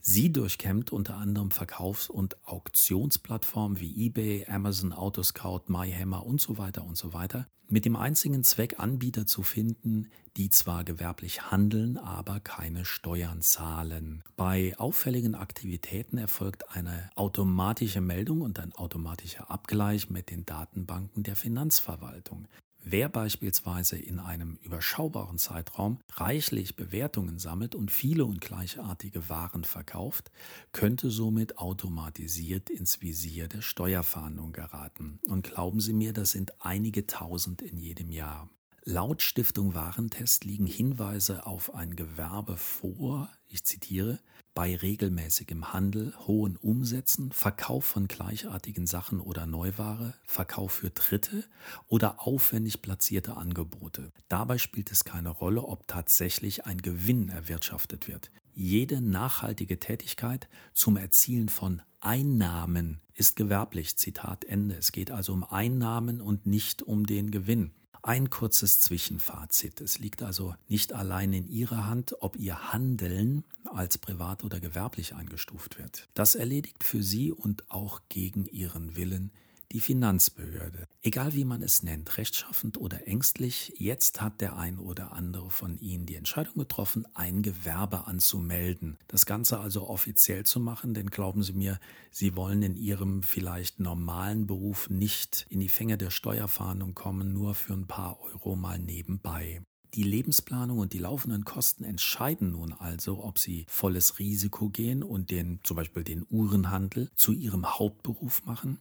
Sie 0.00 0.32
durchkämmt 0.32 0.92
unter 0.92 1.16
anderem 1.16 1.50
Verkaufs- 1.50 2.10
und 2.10 2.36
Auktionsplattformen 2.46 3.80
wie 3.80 4.06
eBay, 4.06 4.46
Amazon, 4.46 4.92
Autoscout, 4.92 5.62
MyHammer 5.68 6.26
und 6.26 6.40
so 6.40 6.58
weiter 6.58 6.84
und 6.84 6.96
so 6.96 7.12
weiter, 7.12 7.46
mit 7.68 7.84
dem 7.84 7.96
einzigen 7.96 8.44
Zweck, 8.44 8.78
Anbieter 8.78 9.26
zu 9.26 9.42
finden, 9.42 10.08
die 10.36 10.50
zwar 10.50 10.84
gewerblich 10.84 11.50
handeln, 11.50 11.98
aber 11.98 12.40
keine 12.40 12.84
Steuern 12.84 13.42
zahlen. 13.42 14.22
Bei 14.36 14.74
auffälligen 14.78 15.34
Aktivitäten 15.34 16.16
erfolgt 16.16 16.70
eine 16.74 17.10
automatische 17.14 18.00
Meldung 18.00 18.40
und 18.40 18.58
ein 18.58 18.72
automatischer 18.72 19.50
Abgleich 19.50 20.10
mit 20.10 20.30
den 20.30 20.46
Datenbanken 20.46 21.22
der 21.24 21.36
Finanzverwaltung. 21.36 22.46
Wer 22.80 23.08
beispielsweise 23.08 23.98
in 23.98 24.18
einem 24.18 24.56
überschaubaren 24.62 25.38
Zeitraum 25.38 25.98
reichlich 26.12 26.76
Bewertungen 26.76 27.38
sammelt 27.38 27.74
und 27.74 27.90
viele 27.90 28.24
und 28.24 28.40
gleichartige 28.40 29.28
Waren 29.28 29.64
verkauft, 29.64 30.30
könnte 30.72 31.10
somit 31.10 31.58
automatisiert 31.58 32.70
ins 32.70 33.02
Visier 33.02 33.48
der 33.48 33.62
Steuerfahndung 33.62 34.52
geraten. 34.52 35.20
Und 35.26 35.50
glauben 35.52 35.80
Sie 35.80 35.92
mir, 35.92 36.12
das 36.12 36.30
sind 36.30 36.52
einige 36.64 37.06
tausend 37.06 37.62
in 37.62 37.76
jedem 37.76 38.10
Jahr. 38.10 38.48
Laut 38.84 39.22
Stiftung 39.22 39.74
Warentest 39.74 40.44
liegen 40.44 40.66
Hinweise 40.66 41.46
auf 41.46 41.74
ein 41.74 41.94
Gewerbe 41.96 42.56
vor, 42.56 43.28
ich 43.48 43.64
zitiere, 43.64 44.18
bei 44.54 44.74
regelmäßigem 44.74 45.72
Handel, 45.72 46.14
hohen 46.26 46.56
Umsätzen, 46.56 47.30
Verkauf 47.30 47.84
von 47.84 48.08
gleichartigen 48.08 48.86
Sachen 48.86 49.20
oder 49.20 49.46
Neuware, 49.46 50.14
Verkauf 50.24 50.72
für 50.72 50.90
Dritte 50.90 51.44
oder 51.86 52.26
aufwendig 52.26 52.82
platzierte 52.82 53.36
Angebote. 53.36 54.10
Dabei 54.28 54.58
spielt 54.58 54.90
es 54.90 55.04
keine 55.04 55.30
Rolle, 55.30 55.62
ob 55.62 55.86
tatsächlich 55.86 56.66
ein 56.66 56.78
Gewinn 56.78 57.28
erwirtschaftet 57.28 58.08
wird. 58.08 58.30
Jede 58.52 59.00
nachhaltige 59.00 59.78
Tätigkeit 59.78 60.48
zum 60.72 60.96
Erzielen 60.96 61.48
von 61.48 61.82
Einnahmen 62.00 63.00
ist 63.14 63.36
gewerblich. 63.36 63.96
Zitat 63.96 64.44
Ende. 64.44 64.76
Es 64.76 64.92
geht 64.92 65.10
also 65.10 65.32
um 65.32 65.44
Einnahmen 65.44 66.20
und 66.20 66.46
nicht 66.46 66.82
um 66.82 67.06
den 67.06 67.30
Gewinn. 67.30 67.72
Ein 68.02 68.30
kurzes 68.30 68.80
Zwischenfazit. 68.80 69.80
Es 69.80 69.98
liegt 69.98 70.22
also 70.22 70.54
nicht 70.68 70.92
allein 70.92 71.32
in 71.32 71.48
Ihrer 71.48 71.86
Hand, 71.86 72.14
ob 72.20 72.36
Ihr 72.36 72.72
Handeln 72.72 73.44
als 73.64 73.98
privat 73.98 74.44
oder 74.44 74.60
gewerblich 74.60 75.14
eingestuft 75.14 75.78
wird. 75.78 76.08
Das 76.14 76.34
erledigt 76.34 76.84
für 76.84 77.02
Sie 77.02 77.32
und 77.32 77.70
auch 77.70 78.00
gegen 78.08 78.46
Ihren 78.46 78.96
Willen 78.96 79.32
die 79.72 79.80
Finanzbehörde. 79.80 80.86
Egal 81.02 81.34
wie 81.34 81.44
man 81.44 81.62
es 81.62 81.82
nennt, 81.82 82.16
rechtschaffend 82.16 82.78
oder 82.78 83.06
ängstlich, 83.06 83.74
jetzt 83.76 84.20
hat 84.20 84.40
der 84.40 84.56
ein 84.56 84.78
oder 84.78 85.12
andere 85.12 85.50
von 85.50 85.78
Ihnen 85.78 86.06
die 86.06 86.14
Entscheidung 86.14 86.54
getroffen, 86.54 87.06
ein 87.14 87.42
Gewerbe 87.42 88.06
anzumelden. 88.06 88.98
Das 89.08 89.26
Ganze 89.26 89.60
also 89.60 89.88
offiziell 89.88 90.44
zu 90.44 90.60
machen, 90.60 90.94
denn 90.94 91.10
glauben 91.10 91.42
Sie 91.42 91.52
mir, 91.52 91.78
Sie 92.10 92.34
wollen 92.34 92.62
in 92.62 92.76
Ihrem 92.76 93.22
vielleicht 93.22 93.80
normalen 93.80 94.46
Beruf 94.46 94.88
nicht 94.88 95.46
in 95.50 95.60
die 95.60 95.68
Fänge 95.68 95.98
der 95.98 96.10
Steuerfahndung 96.10 96.94
kommen, 96.94 97.32
nur 97.32 97.54
für 97.54 97.74
ein 97.74 97.86
paar 97.86 98.20
Euro 98.20 98.56
mal 98.56 98.78
nebenbei. 98.78 99.60
Die 99.94 100.02
Lebensplanung 100.02 100.78
und 100.78 100.92
die 100.92 100.98
laufenden 100.98 101.44
Kosten 101.44 101.82
entscheiden 101.82 102.50
nun 102.50 102.74
also, 102.74 103.24
ob 103.24 103.38
sie 103.38 103.64
volles 103.68 104.18
Risiko 104.18 104.68
gehen 104.68 105.02
und 105.02 105.30
den, 105.30 105.60
zum 105.64 105.76
Beispiel 105.76 106.04
den 106.04 106.26
Uhrenhandel 106.28 107.10
zu 107.16 107.32
ihrem 107.32 107.78
Hauptberuf 107.78 108.44
machen 108.44 108.78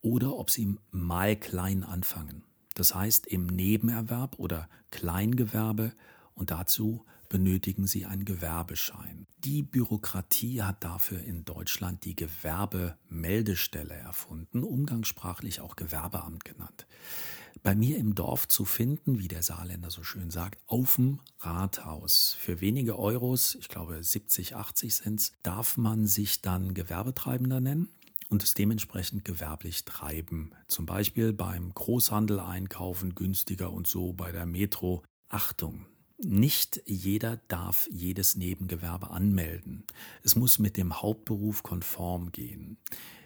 oder 0.00 0.36
ob 0.36 0.50
sie 0.50 0.76
mal 0.90 1.36
klein 1.36 1.84
anfangen. 1.84 2.44
Das 2.74 2.94
heißt 2.94 3.26
im 3.26 3.46
Nebenerwerb 3.46 4.38
oder 4.38 4.68
Kleingewerbe 4.90 5.92
und 6.34 6.50
dazu 6.50 7.04
benötigen 7.28 7.86
sie 7.86 8.06
einen 8.06 8.24
Gewerbeschein. 8.24 9.26
Die 9.44 9.62
Bürokratie 9.62 10.62
hat 10.62 10.82
dafür 10.82 11.20
in 11.22 11.44
Deutschland 11.44 12.04
die 12.04 12.16
Gewerbemeldestelle 12.16 13.94
erfunden, 13.94 14.62
umgangssprachlich 14.62 15.60
auch 15.60 15.76
Gewerbeamt 15.76 16.44
genannt. 16.44 16.86
Bei 17.62 17.74
mir 17.74 17.98
im 17.98 18.14
Dorf 18.14 18.46
zu 18.46 18.64
finden, 18.64 19.18
wie 19.18 19.28
der 19.28 19.42
Saarländer 19.42 19.90
so 19.90 20.04
schön 20.04 20.30
sagt, 20.30 20.60
auf 20.66 20.94
dem 20.94 21.18
Rathaus. 21.40 22.36
Für 22.38 22.60
wenige 22.60 22.98
Euros, 22.98 23.56
ich 23.56 23.68
glaube 23.68 24.02
70, 24.02 24.54
80 24.54 24.94
sind 24.94 25.32
darf 25.42 25.76
man 25.76 26.06
sich 26.06 26.40
dann 26.40 26.72
Gewerbetreibender 26.72 27.60
nennen 27.60 27.88
und 28.28 28.42
es 28.42 28.54
dementsprechend 28.54 29.24
gewerblich 29.24 29.84
treiben. 29.84 30.52
Zum 30.66 30.86
Beispiel 30.86 31.32
beim 31.32 31.72
Großhandel 31.72 32.40
einkaufen 32.40 33.14
günstiger 33.14 33.72
und 33.72 33.86
so 33.86 34.12
bei 34.12 34.32
der 34.32 34.46
Metro. 34.46 35.02
Achtung, 35.28 35.86
nicht 36.18 36.82
jeder 36.86 37.36
darf 37.48 37.88
jedes 37.92 38.36
Nebengewerbe 38.36 39.10
anmelden. 39.10 39.84
Es 40.22 40.34
muss 40.36 40.58
mit 40.58 40.76
dem 40.76 41.00
Hauptberuf 41.00 41.62
konform 41.62 42.32
gehen. 42.32 42.78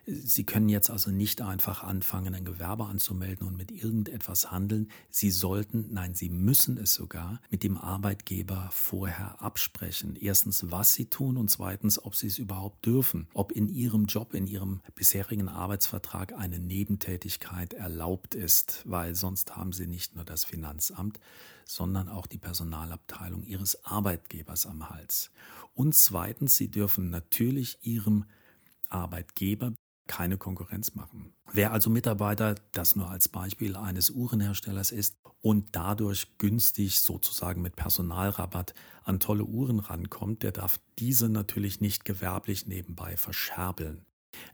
Sie 0.04 0.42
können 0.42 0.68
jetzt 0.68 0.90
also 0.90 1.12
nicht 1.12 1.42
einfach 1.42 1.84
anfangen, 1.84 2.34
ein 2.34 2.44
Gewerbe 2.44 2.86
anzumelden 2.86 3.46
und 3.46 3.56
mit 3.56 3.70
irgendetwas 3.70 4.50
handeln. 4.50 4.90
Sie 5.10 5.30
sollten, 5.30 5.92
nein, 5.92 6.14
Sie 6.14 6.28
müssen 6.28 6.76
es 6.76 6.94
sogar 6.94 7.40
mit 7.50 7.62
dem 7.62 7.78
Arbeitgeber 7.78 8.68
vorher 8.72 9.40
absprechen. 9.40 10.16
Erstens, 10.16 10.72
was 10.72 10.92
Sie 10.94 11.06
tun 11.06 11.36
und 11.36 11.50
zweitens, 11.50 12.04
ob 12.04 12.16
Sie 12.16 12.26
es 12.26 12.38
überhaupt 12.38 12.84
dürfen. 12.84 13.28
Ob 13.32 13.52
in 13.52 13.68
Ihrem 13.68 14.06
Job, 14.06 14.34
in 14.34 14.48
Ihrem 14.48 14.80
bisherigen 14.96 15.48
Arbeitsvertrag 15.48 16.32
eine 16.32 16.58
Nebentätigkeit 16.58 17.72
erlaubt 17.72 18.34
ist, 18.34 18.82
weil 18.86 19.14
sonst 19.14 19.54
haben 19.54 19.72
Sie 19.72 19.86
nicht 19.86 20.16
nur 20.16 20.24
das 20.24 20.44
Finanzamt, 20.44 21.20
sondern 21.64 22.08
auch 22.08 22.26
die 22.26 22.38
Personalabteilung 22.38 23.44
Ihres 23.44 23.84
Arbeitgebers 23.84 24.66
am 24.66 24.90
Hals. 24.90 25.30
Und 25.74 25.94
zweitens, 25.94 26.56
Sie 26.56 26.72
dürfen 26.72 27.08
natürlich 27.10 27.78
Ihrem 27.82 28.24
Arbeitgeber 28.88 29.72
keine 30.06 30.36
Konkurrenz 30.36 30.94
machen. 30.94 31.32
Wer 31.52 31.72
also 31.72 31.90
Mitarbeiter, 31.90 32.54
das 32.72 32.96
nur 32.96 33.10
als 33.10 33.28
Beispiel 33.28 33.76
eines 33.76 34.10
Uhrenherstellers 34.10 34.90
ist 34.92 35.16
und 35.40 35.74
dadurch 35.76 36.38
günstig 36.38 37.00
sozusagen 37.00 37.62
mit 37.62 37.76
Personalrabatt 37.76 38.74
an 39.04 39.20
tolle 39.20 39.44
Uhren 39.44 39.80
rankommt, 39.80 40.42
der 40.42 40.52
darf 40.52 40.80
diese 40.98 41.28
natürlich 41.28 41.80
nicht 41.80 42.04
gewerblich 42.04 42.66
nebenbei 42.66 43.16
verscherbeln. 43.16 44.04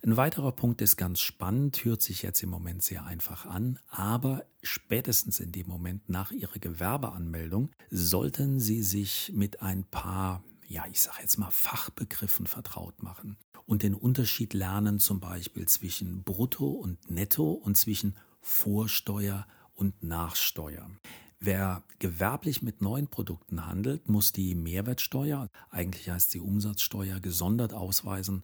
Ein 0.02 0.16
weiterer 0.16 0.52
Punkt 0.52 0.80
ist 0.80 0.96
ganz 0.96 1.20
spannend, 1.20 1.84
hört 1.84 2.02
sich 2.02 2.22
jetzt 2.22 2.42
im 2.42 2.50
Moment 2.50 2.82
sehr 2.82 3.04
einfach 3.04 3.46
an, 3.46 3.78
aber 3.88 4.44
spätestens 4.62 5.38
in 5.38 5.52
dem 5.52 5.68
Moment 5.68 6.08
nach 6.08 6.32
Ihrer 6.32 6.58
Gewerbeanmeldung 6.58 7.70
sollten 7.90 8.58
Sie 8.58 8.82
sich 8.82 9.30
mit 9.34 9.62
ein 9.62 9.84
paar 9.84 10.42
ja, 10.68 10.84
ich 10.90 11.00
sage 11.00 11.22
jetzt 11.22 11.38
mal 11.38 11.50
Fachbegriffen 11.50 12.46
vertraut 12.46 13.02
machen 13.02 13.38
und 13.68 13.82
den 13.82 13.94
Unterschied 13.94 14.54
lernen 14.54 14.98
zum 14.98 15.20
Beispiel 15.20 15.68
zwischen 15.68 16.22
Brutto 16.22 16.66
und 16.70 17.10
Netto 17.10 17.52
und 17.52 17.76
zwischen 17.76 18.16
Vorsteuer 18.40 19.46
und 19.74 20.02
Nachsteuer. 20.02 20.90
Wer 21.38 21.82
gewerblich 21.98 22.62
mit 22.62 22.80
neuen 22.80 23.08
Produkten 23.08 23.66
handelt, 23.66 24.08
muss 24.08 24.32
die 24.32 24.54
Mehrwertsteuer, 24.54 25.50
eigentlich 25.68 26.08
heißt 26.08 26.30
sie 26.30 26.40
Umsatzsteuer, 26.40 27.20
gesondert 27.20 27.74
ausweisen 27.74 28.42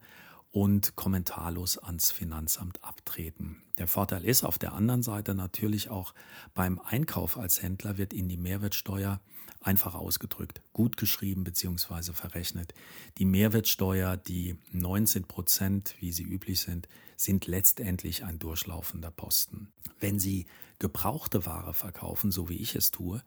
und 0.50 0.94
kommentarlos 0.94 1.78
ans 1.78 2.10
Finanzamt 2.10 2.84
abtreten. 2.84 3.62
Der 3.78 3.88
Vorteil 3.88 4.26
ist 4.26 4.44
auf 4.44 4.58
der 4.58 4.74
anderen 4.74 5.02
Seite 5.02 5.34
natürlich 5.34 5.88
auch 5.88 6.12
beim 6.52 6.78
Einkauf 6.78 7.38
als 7.38 7.62
Händler 7.62 7.96
wird 7.96 8.12
Ihnen 8.12 8.28
die 8.28 8.36
Mehrwertsteuer 8.36 9.20
einfach 9.64 9.94
ausgedrückt, 9.94 10.60
gut 10.72 10.96
geschrieben 10.96 11.44
bzw. 11.44 12.12
verrechnet. 12.12 12.74
Die 13.18 13.24
Mehrwertsteuer, 13.24 14.16
die 14.16 14.56
19 14.72 15.24
Prozent, 15.24 15.94
wie 16.00 16.12
sie 16.12 16.24
üblich 16.24 16.60
sind, 16.60 16.88
sind 17.16 17.46
letztendlich 17.46 18.24
ein 18.24 18.38
durchlaufender 18.38 19.10
Posten. 19.10 19.72
Wenn 20.00 20.18
Sie 20.18 20.46
gebrauchte 20.78 21.46
Ware 21.46 21.72
verkaufen, 21.72 22.30
so 22.30 22.48
wie 22.48 22.56
ich 22.56 22.74
es 22.74 22.90
tue, 22.90 23.22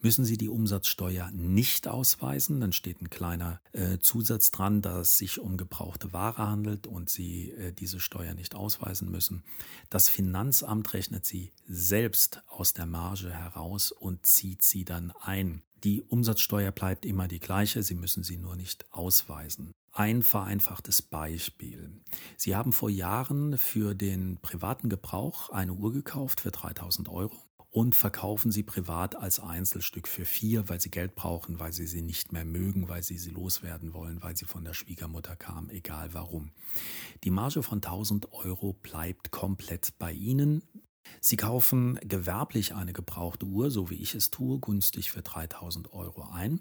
müssen 0.00 0.24
Sie 0.24 0.36
die 0.36 0.48
Umsatzsteuer 0.48 1.30
nicht 1.30 1.88
ausweisen. 1.88 2.60
Dann 2.60 2.72
steht 2.72 3.00
ein 3.00 3.10
kleiner 3.10 3.60
äh, 3.72 3.98
Zusatz 3.98 4.50
dran, 4.50 4.82
dass 4.82 5.08
es 5.08 5.18
sich 5.18 5.40
um 5.40 5.56
gebrauchte 5.56 6.12
Ware 6.12 6.48
handelt 6.48 6.86
und 6.86 7.08
Sie 7.08 7.50
äh, 7.52 7.72
diese 7.72 8.00
Steuer 8.00 8.34
nicht 8.34 8.54
ausweisen 8.54 9.10
müssen. 9.10 9.44
Das 9.90 10.08
Finanzamt 10.08 10.92
rechnet 10.92 11.24
sie 11.24 11.52
selbst 11.66 12.42
aus 12.48 12.72
der 12.72 12.86
Marge 12.86 13.32
heraus 13.32 13.92
und 13.92 14.26
zieht 14.26 14.62
sie 14.62 14.84
dann 14.84 15.12
ein. 15.20 15.62
Die 15.84 16.02
Umsatzsteuer 16.02 16.72
bleibt 16.72 17.06
immer 17.06 17.28
die 17.28 17.38
gleiche, 17.38 17.82
Sie 17.82 17.94
müssen 17.94 18.24
sie 18.24 18.36
nur 18.36 18.56
nicht 18.56 18.92
ausweisen. 18.92 19.72
Ein 19.98 20.22
vereinfachtes 20.22 21.02
Beispiel. 21.02 21.90
Sie 22.36 22.54
haben 22.54 22.72
vor 22.72 22.88
Jahren 22.88 23.58
für 23.58 23.96
den 23.96 24.38
privaten 24.40 24.88
Gebrauch 24.88 25.50
eine 25.50 25.72
Uhr 25.72 25.92
gekauft 25.92 26.40
für 26.40 26.52
3000 26.52 27.08
Euro 27.08 27.34
und 27.72 27.96
verkaufen 27.96 28.52
sie 28.52 28.62
privat 28.62 29.16
als 29.16 29.40
Einzelstück 29.40 30.06
für 30.06 30.24
vier, 30.24 30.68
weil 30.68 30.80
sie 30.80 30.92
Geld 30.92 31.16
brauchen, 31.16 31.58
weil 31.58 31.72
sie 31.72 31.88
sie 31.88 32.02
nicht 32.02 32.30
mehr 32.30 32.44
mögen, 32.44 32.88
weil 32.88 33.02
sie 33.02 33.18
sie 33.18 33.30
loswerden 33.30 33.92
wollen, 33.92 34.22
weil 34.22 34.36
sie 34.36 34.44
von 34.44 34.62
der 34.62 34.72
Schwiegermutter 34.72 35.34
kam, 35.34 35.68
egal 35.68 36.14
warum. 36.14 36.52
Die 37.24 37.30
Marge 37.30 37.64
von 37.64 37.78
1000 37.78 38.32
Euro 38.32 38.74
bleibt 38.74 39.32
komplett 39.32 39.98
bei 39.98 40.12
Ihnen. 40.12 40.62
Sie 41.20 41.36
kaufen 41.36 41.98
gewerblich 42.02 42.74
eine 42.74 42.92
gebrauchte 42.92 43.46
Uhr, 43.46 43.70
so 43.70 43.90
wie 43.90 43.96
ich 43.96 44.14
es 44.14 44.30
tue, 44.30 44.60
günstig 44.60 45.10
für 45.10 45.22
3000 45.22 45.92
Euro 45.92 46.22
ein, 46.30 46.60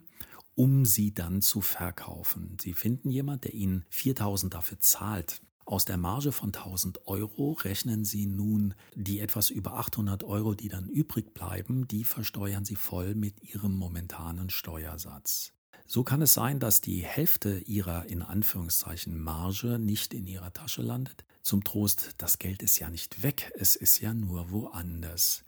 um 0.57 0.85
sie 0.85 1.13
dann 1.13 1.41
zu 1.43 1.61
verkaufen. 1.61 2.57
Sie 2.59 2.73
finden 2.73 3.11
jemand, 3.11 3.43
der 3.43 3.53
Ihnen 3.53 3.85
4000 3.89 4.55
dafür 4.55 4.79
zahlt. 4.79 5.39
Aus 5.65 5.85
der 5.85 5.97
Marge 5.97 6.31
von 6.31 6.47
1000 6.47 7.07
Euro 7.07 7.51
rechnen 7.51 8.03
Sie 8.03 8.25
nun 8.25 8.73
die 8.95 9.19
etwas 9.19 9.51
über 9.51 9.73
800 9.73 10.23
Euro, 10.23 10.55
die 10.55 10.67
dann 10.67 10.89
übrig 10.89 11.33
bleiben, 11.33 11.87
die 11.87 12.03
versteuern 12.03 12.65
Sie 12.65 12.75
voll 12.75 13.13
mit 13.13 13.43
Ihrem 13.43 13.77
momentanen 13.77 14.49
Steuersatz. 14.49 15.53
So 15.85 16.03
kann 16.03 16.23
es 16.23 16.33
sein, 16.33 16.59
dass 16.59 16.81
die 16.81 17.03
Hälfte 17.03 17.59
Ihrer 17.59 18.07
in 18.07 18.23
Anführungszeichen 18.23 19.19
Marge 19.19 19.77
nicht 19.77 20.13
in 20.13 20.25
Ihrer 20.25 20.53
Tasche 20.53 20.81
landet. 20.81 21.23
Zum 21.43 21.63
Trost, 21.63 22.15
das 22.17 22.39
Geld 22.39 22.63
ist 22.63 22.79
ja 22.79 22.89
nicht 22.89 23.21
weg, 23.21 23.51
es 23.55 23.75
ist 23.75 23.99
ja 23.99 24.13
nur 24.13 24.49
woanders 24.49 25.43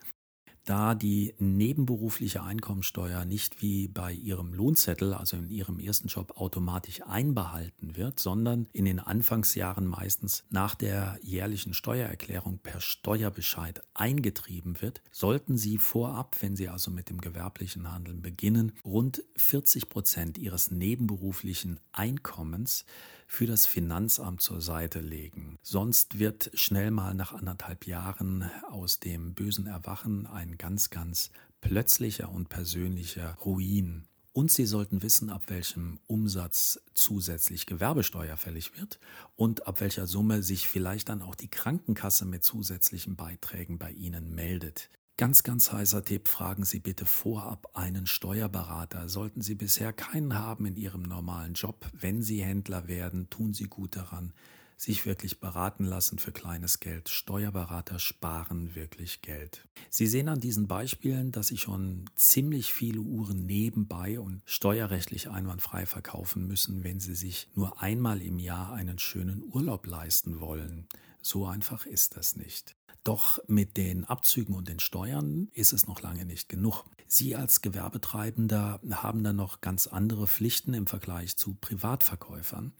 da 0.64 0.94
die 0.94 1.34
nebenberufliche 1.38 2.42
Einkommensteuer 2.42 3.24
nicht 3.24 3.62
wie 3.62 3.88
bei 3.88 4.12
Ihrem 4.12 4.52
Lohnzettel, 4.52 5.14
also 5.14 5.36
in 5.36 5.48
Ihrem 5.48 5.78
ersten 5.78 6.08
Job, 6.08 6.36
automatisch 6.36 7.02
einbehalten 7.02 7.96
wird, 7.96 8.20
sondern 8.20 8.66
in 8.72 8.84
den 8.84 9.00
Anfangsjahren 9.00 9.86
meistens 9.86 10.44
nach 10.50 10.74
der 10.74 11.18
jährlichen 11.22 11.74
Steuererklärung 11.74 12.58
per 12.58 12.80
Steuerbescheid 12.80 13.82
eingetrieben 13.94 14.80
wird, 14.80 15.02
sollten 15.10 15.56
Sie 15.56 15.78
vorab, 15.78 16.36
wenn 16.40 16.56
Sie 16.56 16.68
also 16.68 16.90
mit 16.90 17.10
dem 17.10 17.20
gewerblichen 17.20 17.92
Handeln 17.92 18.22
beginnen, 18.22 18.72
rund 18.84 19.22
40 19.36 19.88
Prozent 19.88 20.38
Ihres 20.38 20.70
nebenberuflichen 20.70 21.80
Einkommens 21.92 22.84
für 23.30 23.46
das 23.46 23.64
Finanzamt 23.64 24.40
zur 24.40 24.60
Seite 24.60 24.98
legen. 24.98 25.56
Sonst 25.62 26.18
wird 26.18 26.50
schnell 26.52 26.90
mal 26.90 27.14
nach 27.14 27.32
anderthalb 27.32 27.86
Jahren 27.86 28.50
aus 28.68 28.98
dem 28.98 29.34
bösen 29.34 29.68
Erwachen 29.68 30.26
ein 30.26 30.58
ganz, 30.58 30.90
ganz 30.90 31.30
plötzlicher 31.60 32.28
und 32.28 32.48
persönlicher 32.48 33.34
Ruin. 33.44 34.08
Und 34.32 34.50
Sie 34.50 34.66
sollten 34.66 35.02
wissen, 35.02 35.30
ab 35.30 35.44
welchem 35.46 36.00
Umsatz 36.08 36.80
zusätzlich 36.92 37.66
Gewerbesteuer 37.66 38.36
fällig 38.36 38.76
wird 38.76 38.98
und 39.36 39.64
ab 39.68 39.80
welcher 39.80 40.08
Summe 40.08 40.42
sich 40.42 40.68
vielleicht 40.68 41.08
dann 41.08 41.22
auch 41.22 41.36
die 41.36 41.48
Krankenkasse 41.48 42.24
mit 42.24 42.42
zusätzlichen 42.42 43.14
Beiträgen 43.14 43.78
bei 43.78 43.92
Ihnen 43.92 44.34
meldet. 44.34 44.90
Ganz, 45.20 45.42
ganz 45.42 45.70
heißer 45.70 46.02
Tipp, 46.02 46.28
fragen 46.28 46.64
Sie 46.64 46.80
bitte 46.80 47.04
vorab 47.04 47.72
einen 47.74 48.06
Steuerberater. 48.06 49.10
Sollten 49.10 49.42
Sie 49.42 49.54
bisher 49.54 49.92
keinen 49.92 50.38
haben 50.38 50.64
in 50.64 50.76
Ihrem 50.76 51.02
normalen 51.02 51.52
Job, 51.52 51.84
wenn 51.92 52.22
Sie 52.22 52.42
Händler 52.42 52.88
werden, 52.88 53.28
tun 53.28 53.52
Sie 53.52 53.64
gut 53.64 53.96
daran, 53.96 54.32
sich 54.78 55.04
wirklich 55.04 55.38
beraten 55.38 55.84
lassen 55.84 56.18
für 56.18 56.32
kleines 56.32 56.80
Geld. 56.80 57.10
Steuerberater 57.10 57.98
sparen 57.98 58.74
wirklich 58.74 59.20
Geld. 59.20 59.68
Sie 59.90 60.06
sehen 60.06 60.30
an 60.30 60.40
diesen 60.40 60.68
Beispielen, 60.68 61.32
dass 61.32 61.48
Sie 61.48 61.58
schon 61.58 62.06
ziemlich 62.14 62.72
viele 62.72 63.00
Uhren 63.00 63.44
nebenbei 63.44 64.18
und 64.18 64.40
steuerrechtlich 64.46 65.28
einwandfrei 65.28 65.84
verkaufen 65.84 66.46
müssen, 66.46 66.82
wenn 66.82 66.98
Sie 66.98 67.14
sich 67.14 67.50
nur 67.54 67.82
einmal 67.82 68.22
im 68.22 68.38
Jahr 68.38 68.72
einen 68.72 68.98
schönen 68.98 69.42
Urlaub 69.42 69.86
leisten 69.86 70.40
wollen. 70.40 70.88
So 71.20 71.44
einfach 71.44 71.84
ist 71.84 72.16
das 72.16 72.36
nicht. 72.36 72.74
Doch 73.02 73.38
mit 73.46 73.76
den 73.76 74.04
Abzügen 74.04 74.54
und 74.54 74.68
den 74.68 74.78
Steuern 74.78 75.48
ist 75.54 75.72
es 75.72 75.86
noch 75.86 76.02
lange 76.02 76.26
nicht 76.26 76.48
genug. 76.48 76.84
Sie 77.12 77.34
als 77.34 77.60
Gewerbetreibender 77.60 78.78
haben 78.92 79.24
dann 79.24 79.34
noch 79.34 79.60
ganz 79.60 79.88
andere 79.88 80.28
Pflichten 80.28 80.74
im 80.74 80.86
Vergleich 80.86 81.36
zu 81.36 81.54
Privatverkäufern. 81.54 82.72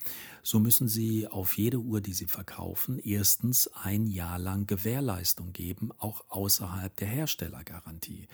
So 0.45 0.61
müssen 0.61 0.87
Sie 0.87 1.27
auf 1.27 1.59
jede 1.59 1.79
Uhr, 1.79 2.01
die 2.01 2.13
Sie 2.13 2.27
verkaufen, 2.27 3.01
erstens 3.01 3.69
ein 3.69 4.07
Jahr 4.07 4.39
lang 4.39 4.67
Gewährleistung 4.69 5.53
geben, 5.53 5.91
auch 5.99 6.25
außerhalb 6.29 6.95
der 6.97 7.09
Herstellergarantie. 7.09 8.29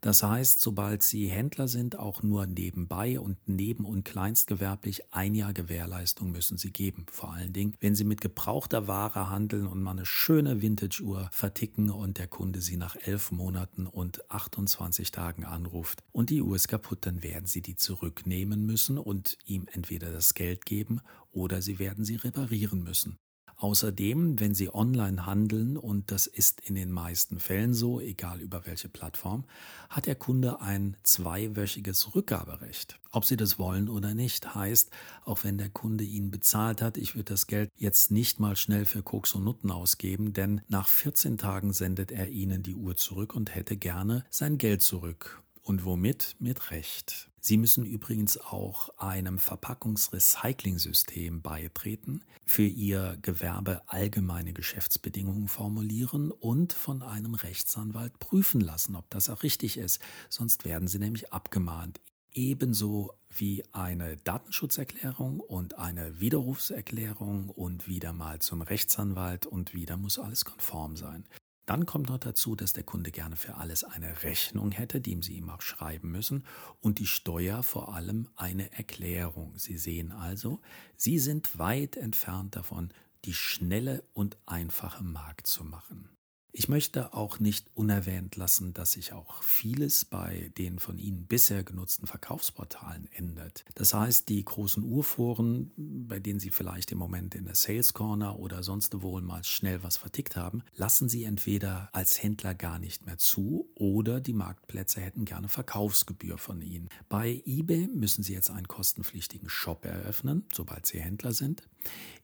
Das 0.00 0.22
heißt, 0.22 0.60
sobald 0.60 1.02
Sie 1.02 1.28
Händler 1.28 1.68
sind, 1.68 1.98
auch 1.98 2.22
nur 2.22 2.46
nebenbei 2.46 3.18
und 3.18 3.38
neben- 3.46 3.84
und 3.84 4.04
kleinstgewerblich 4.04 5.12
ein 5.14 5.34
Jahr 5.34 5.52
Gewährleistung 5.52 6.32
müssen 6.32 6.58
Sie 6.58 6.70
geben. 6.70 7.06
Vor 7.10 7.32
allen 7.32 7.52
Dingen, 7.52 7.74
wenn 7.80 7.94
Sie 7.94 8.04
mit 8.04 8.20
gebrauchter 8.20 8.86
Ware 8.88 9.30
handeln 9.30 9.66
und 9.66 9.82
mal 9.82 9.92
eine 9.92 10.06
schöne 10.06 10.60
Vintage-Uhr 10.60 11.15
verticken 11.30 11.90
und 11.90 12.18
der 12.18 12.26
Kunde 12.26 12.60
Sie 12.60 12.76
nach 12.76 12.96
elf 12.96 13.30
Monaten 13.30 13.86
und 13.86 14.30
28 14.30 15.10
Tagen 15.10 15.44
anruft 15.44 16.02
und 16.12 16.30
die 16.30 16.42
Uhr 16.42 16.56
ist 16.56 16.68
kaputt, 16.68 17.06
dann 17.06 17.22
werden 17.22 17.46
Sie 17.46 17.62
die 17.62 17.76
zurücknehmen 17.76 18.64
müssen 18.66 18.98
und 18.98 19.38
ihm 19.44 19.66
entweder 19.72 20.12
das 20.12 20.34
Geld 20.34 20.66
geben 20.66 21.00
oder 21.30 21.62
Sie 21.62 21.78
werden 21.78 22.04
sie 22.04 22.16
reparieren 22.16 22.82
müssen. 22.82 23.18
Außerdem, 23.58 24.38
wenn 24.38 24.54
Sie 24.54 24.74
online 24.74 25.24
handeln, 25.24 25.78
und 25.78 26.10
das 26.10 26.26
ist 26.26 26.60
in 26.60 26.74
den 26.74 26.92
meisten 26.92 27.40
Fällen 27.40 27.72
so, 27.72 28.00
egal 28.00 28.40
über 28.40 28.66
welche 28.66 28.90
Plattform, 28.90 29.44
hat 29.88 30.04
der 30.04 30.14
Kunde 30.14 30.60
ein 30.60 30.96
zweiwöchiges 31.02 32.14
Rückgaberecht. 32.14 33.00
Ob 33.12 33.24
Sie 33.24 33.38
das 33.38 33.58
wollen 33.58 33.88
oder 33.88 34.14
nicht, 34.14 34.54
heißt, 34.54 34.90
auch 35.24 35.42
wenn 35.42 35.56
der 35.56 35.70
Kunde 35.70 36.04
Ihnen 36.04 36.30
bezahlt 36.30 36.82
hat, 36.82 36.98
ich 36.98 37.14
würde 37.14 37.32
das 37.32 37.46
Geld 37.46 37.70
jetzt 37.76 38.10
nicht 38.10 38.40
mal 38.40 38.56
schnell 38.56 38.84
für 38.84 39.02
Koks 39.02 39.34
und 39.34 39.44
Nutten 39.44 39.70
ausgeben, 39.70 40.34
denn 40.34 40.60
nach 40.68 40.88
14 40.88 41.38
Tagen 41.38 41.72
sendet 41.72 42.12
er 42.12 42.28
Ihnen 42.28 42.62
die 42.62 42.74
Uhr 42.74 42.96
zurück 42.96 43.34
und 43.34 43.54
hätte 43.54 43.78
gerne 43.78 44.26
sein 44.28 44.58
Geld 44.58 44.82
zurück. 44.82 45.42
Und 45.66 45.84
womit? 45.84 46.36
Mit 46.38 46.70
Recht. 46.70 47.28
Sie 47.40 47.56
müssen 47.56 47.84
übrigens 47.84 48.38
auch 48.38 48.88
einem 48.98 49.40
Verpackungsrecycling-System 49.40 51.42
beitreten, 51.42 52.22
für 52.44 52.62
Ihr 52.62 53.18
Gewerbe 53.20 53.82
allgemeine 53.88 54.52
Geschäftsbedingungen 54.52 55.48
formulieren 55.48 56.30
und 56.30 56.72
von 56.72 57.02
einem 57.02 57.34
Rechtsanwalt 57.34 58.16
prüfen 58.20 58.60
lassen, 58.60 58.94
ob 58.94 59.10
das 59.10 59.28
auch 59.28 59.42
richtig 59.42 59.76
ist. 59.76 60.00
Sonst 60.28 60.64
werden 60.64 60.86
Sie 60.86 61.00
nämlich 61.00 61.32
abgemahnt. 61.32 62.00
Ebenso 62.32 63.14
wie 63.28 63.64
eine 63.72 64.18
Datenschutzerklärung 64.18 65.40
und 65.40 65.80
eine 65.80 66.20
Widerrufserklärung 66.20 67.48
und 67.48 67.88
wieder 67.88 68.12
mal 68.12 68.38
zum 68.38 68.62
Rechtsanwalt 68.62 69.46
und 69.46 69.74
wieder 69.74 69.96
muss 69.96 70.20
alles 70.20 70.44
konform 70.44 70.96
sein. 70.96 71.24
Dann 71.66 71.84
kommt 71.84 72.08
noch 72.08 72.18
dazu, 72.18 72.54
dass 72.54 72.72
der 72.72 72.84
Kunde 72.84 73.10
gerne 73.10 73.36
für 73.36 73.56
alles 73.56 73.82
eine 73.82 74.22
Rechnung 74.22 74.70
hätte, 74.70 75.00
die 75.00 75.20
Sie 75.20 75.34
ihm 75.34 75.50
auch 75.50 75.62
schreiben 75.62 76.12
müssen, 76.12 76.44
und 76.80 77.00
die 77.00 77.06
Steuer 77.06 77.64
vor 77.64 77.94
allem 77.94 78.28
eine 78.36 78.72
Erklärung. 78.72 79.58
Sie 79.58 79.76
sehen 79.76 80.12
also, 80.12 80.60
Sie 80.96 81.18
sind 81.18 81.58
weit 81.58 81.96
entfernt 81.96 82.54
davon, 82.54 82.92
die 83.24 83.34
schnelle 83.34 84.04
und 84.14 84.38
einfache 84.46 85.02
Markt 85.02 85.48
zu 85.48 85.64
machen. 85.64 86.15
Ich 86.58 86.70
möchte 86.70 87.12
auch 87.12 87.38
nicht 87.38 87.68
unerwähnt 87.74 88.36
lassen, 88.36 88.72
dass 88.72 88.92
sich 88.92 89.12
auch 89.12 89.42
vieles 89.42 90.06
bei 90.06 90.50
den 90.56 90.78
von 90.78 90.96
Ihnen 90.96 91.26
bisher 91.26 91.62
genutzten 91.62 92.06
Verkaufsportalen 92.06 93.10
ändert. 93.12 93.66
Das 93.74 93.92
heißt, 93.92 94.30
die 94.30 94.42
großen 94.42 94.82
Urforen, 94.82 95.70
bei 95.76 96.18
denen 96.18 96.40
Sie 96.40 96.48
vielleicht 96.48 96.92
im 96.92 96.98
Moment 96.98 97.34
in 97.34 97.44
der 97.44 97.56
Sales 97.56 97.92
Corner 97.92 98.38
oder 98.38 98.62
sonst 98.62 99.02
wo 99.02 99.20
mal 99.20 99.44
schnell 99.44 99.82
was 99.82 99.98
vertickt 99.98 100.36
haben, 100.36 100.62
lassen 100.74 101.10
Sie 101.10 101.24
entweder 101.24 101.90
als 101.92 102.22
Händler 102.22 102.54
gar 102.54 102.78
nicht 102.78 103.04
mehr 103.04 103.18
zu 103.18 103.68
oder 103.74 104.22
die 104.22 104.32
Marktplätze 104.32 105.02
hätten 105.02 105.26
gerne 105.26 105.48
Verkaufsgebühr 105.48 106.38
von 106.38 106.62
Ihnen. 106.62 106.88
Bei 107.10 107.42
eBay 107.44 107.86
müssen 107.88 108.22
Sie 108.22 108.32
jetzt 108.32 108.50
einen 108.50 108.66
kostenpflichtigen 108.66 109.50
Shop 109.50 109.84
eröffnen, 109.84 110.46
sobald 110.54 110.86
Sie 110.86 111.00
Händler 111.00 111.34
sind. 111.34 111.68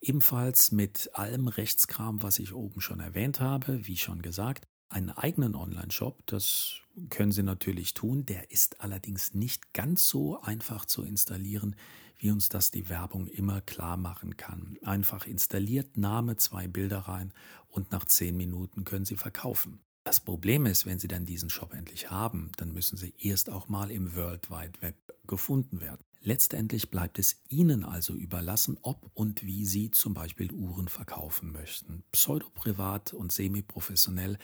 Ebenfalls 0.00 0.72
mit 0.72 1.10
allem 1.14 1.48
Rechtskram, 1.48 2.22
was 2.22 2.38
ich 2.38 2.54
oben 2.54 2.80
schon 2.80 3.00
erwähnt 3.00 3.40
habe, 3.40 3.86
wie 3.86 3.96
schon 3.96 4.22
gesagt, 4.22 4.66
einen 4.88 5.10
eigenen 5.10 5.54
Online-Shop, 5.54 6.22
das 6.26 6.82
können 7.08 7.32
Sie 7.32 7.42
natürlich 7.42 7.94
tun, 7.94 8.26
der 8.26 8.50
ist 8.50 8.80
allerdings 8.80 9.32
nicht 9.34 9.72
ganz 9.72 10.08
so 10.08 10.40
einfach 10.40 10.84
zu 10.84 11.02
installieren, 11.02 11.76
wie 12.18 12.30
uns 12.30 12.48
das 12.48 12.70
die 12.70 12.88
Werbung 12.88 13.26
immer 13.26 13.60
klar 13.60 13.96
machen 13.96 14.36
kann. 14.36 14.76
Einfach 14.82 15.26
installiert, 15.26 15.96
Name, 15.96 16.36
zwei 16.36 16.68
Bilder 16.68 17.00
rein 17.00 17.32
und 17.68 17.90
nach 17.90 18.04
zehn 18.04 18.36
Minuten 18.36 18.84
können 18.84 19.04
Sie 19.04 19.16
verkaufen. 19.16 19.80
Das 20.04 20.20
Problem 20.20 20.66
ist, 20.66 20.84
wenn 20.84 20.98
Sie 20.98 21.08
dann 21.08 21.26
diesen 21.26 21.48
Shop 21.48 21.72
endlich 21.72 22.10
haben, 22.10 22.52
dann 22.56 22.72
müssen 22.72 22.96
Sie 22.96 23.14
erst 23.18 23.50
auch 23.50 23.68
mal 23.68 23.90
im 23.90 24.14
World 24.14 24.50
Wide 24.50 24.82
Web 24.82 24.96
gefunden 25.26 25.80
werden. 25.80 26.04
Letztendlich 26.24 26.88
bleibt 26.88 27.18
es 27.18 27.42
Ihnen 27.48 27.84
also 27.84 28.14
überlassen, 28.14 28.78
ob 28.82 29.10
und 29.14 29.44
wie 29.44 29.66
Sie 29.66 29.90
zum 29.90 30.14
Beispiel 30.14 30.52
Uhren 30.52 30.86
verkaufen 30.86 31.50
möchten. 31.50 32.04
Pseudoprivat 32.12 33.12
und 33.12 33.32
semiprofessionell 33.32 34.38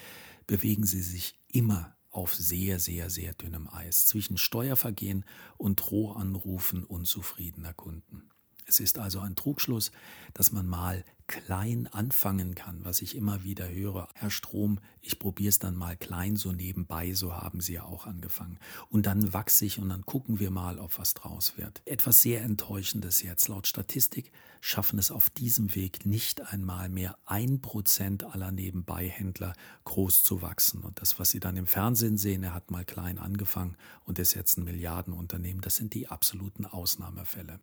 bewegen 0.48 0.84
Sie 0.84 1.02
sich 1.02 1.38
immer 1.46 1.96
auf 2.10 2.34
sehr, 2.34 2.80
sehr, 2.80 3.10
sehr 3.10 3.32
dünnem 3.34 3.68
Eis 3.68 4.06
zwischen 4.06 4.38
Steuervergehen 4.38 5.24
und 5.56 5.76
Drohanrufen 5.76 6.82
unzufriedener 6.82 7.74
Kunden. 7.74 8.28
Es 8.66 8.80
ist 8.80 8.98
also 8.98 9.20
ein 9.20 9.36
Trugschluss, 9.36 9.92
dass 10.34 10.50
man 10.50 10.66
mal 10.66 11.04
klein 11.28 11.86
anfangen 11.86 12.54
kann, 12.54 12.84
was 12.84 13.02
ich 13.02 13.14
immer 13.14 13.44
wieder 13.44 13.68
höre. 13.68 14.08
Herr 14.14 14.30
Strom, 14.30 14.80
ich 15.02 15.18
probiere 15.18 15.50
es 15.50 15.58
dann 15.58 15.76
mal 15.76 15.96
klein 15.96 16.36
so 16.36 16.52
nebenbei, 16.52 17.12
so 17.12 17.36
haben 17.36 17.60
Sie 17.60 17.74
ja 17.74 17.84
auch 17.84 18.06
angefangen. 18.06 18.58
Und 18.88 19.06
dann 19.06 19.32
wachse 19.32 19.66
ich 19.66 19.78
und 19.78 19.90
dann 19.90 20.06
gucken 20.06 20.40
wir 20.40 20.50
mal, 20.50 20.78
ob 20.78 20.98
was 20.98 21.14
draus 21.14 21.58
wird. 21.58 21.82
Etwas 21.84 22.22
sehr 22.22 22.42
Enttäuschendes 22.42 23.22
jetzt. 23.22 23.46
Laut 23.48 23.66
Statistik 23.66 24.32
schaffen 24.60 24.98
es 24.98 25.10
auf 25.10 25.28
diesem 25.30 25.74
Weg 25.74 26.06
nicht 26.06 26.52
einmal 26.52 26.88
mehr 26.88 27.18
ein 27.26 27.60
Prozent 27.60 28.24
aller 28.24 28.50
Nebenbeihändler 28.50 29.52
groß 29.84 30.24
zu 30.24 30.40
wachsen. 30.40 30.80
Und 30.82 31.00
das, 31.00 31.18
was 31.18 31.30
Sie 31.30 31.40
dann 31.40 31.56
im 31.56 31.66
Fernsehen 31.66 32.16
sehen, 32.16 32.42
er 32.42 32.54
hat 32.54 32.70
mal 32.70 32.86
klein 32.86 33.18
angefangen 33.18 33.76
und 34.04 34.18
ist 34.18 34.34
jetzt 34.34 34.56
ein 34.56 34.64
Milliardenunternehmen, 34.64 35.60
das 35.60 35.76
sind 35.76 35.92
die 35.92 36.08
absoluten 36.08 36.64
Ausnahmefälle. 36.64 37.60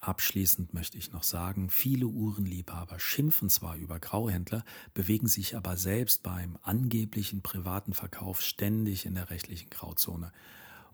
Abschließend 0.00 0.74
möchte 0.74 0.96
ich 0.96 1.12
noch 1.12 1.24
sagen, 1.24 1.70
viele 1.70 2.06
Uhrenliebhaber 2.06 3.00
schimpfen 3.00 3.50
zwar 3.50 3.76
über 3.76 3.98
Grauhändler, 3.98 4.64
bewegen 4.94 5.26
sich 5.26 5.56
aber 5.56 5.76
selbst 5.76 6.22
beim 6.22 6.56
angeblichen 6.62 7.42
privaten 7.42 7.94
Verkauf 7.94 8.40
ständig 8.40 9.06
in 9.06 9.14
der 9.14 9.30
rechtlichen 9.30 9.70
Grauzone. 9.70 10.32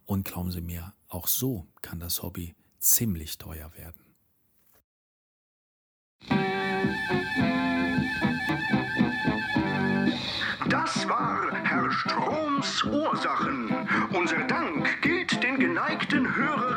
Und 0.07 0.25
glauben 0.27 0.51
Sie 0.51 0.63
mir, 0.63 0.95
auch 1.09 1.29
so 1.29 1.67
kann 1.83 2.01
das 2.01 2.23
Hobby 2.23 2.55
ziemlich 2.79 3.39
teuer 3.39 3.73
werden. 3.75 4.01
Das 10.69 11.09
war 11.09 11.53
Herr 11.65 11.91
Stroms 11.91 12.85
Ursachen. 12.85 13.69
Unser 14.13 14.47
Dank 14.47 15.03
gilt 15.03 15.43
den 15.43 15.59
geneigten 15.59 16.35
Hörern 16.35 16.74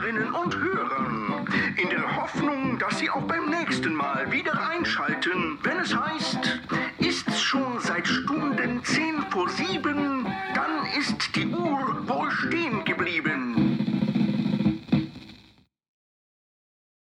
dass 2.80 3.00
Sie 3.00 3.10
auch 3.10 3.24
beim 3.24 3.50
nächsten 3.50 3.94
Mal 3.94 4.32
wieder 4.32 4.54
einschalten, 4.70 5.58
wenn 5.64 5.78
es 5.80 5.96
heißt, 5.96 6.60
ist's 7.00 7.42
schon 7.42 7.80
seit 7.80 8.08
Stunden 8.08 8.84
10 8.84 9.24
vor 9.32 9.50
7, 9.50 10.26
dann 10.54 10.86
ist 10.98 11.36
die 11.36 11.48
Uhr 11.48 12.08
wohl 12.08 12.32
stehen 12.32 12.84
geblieben. 12.86 13.37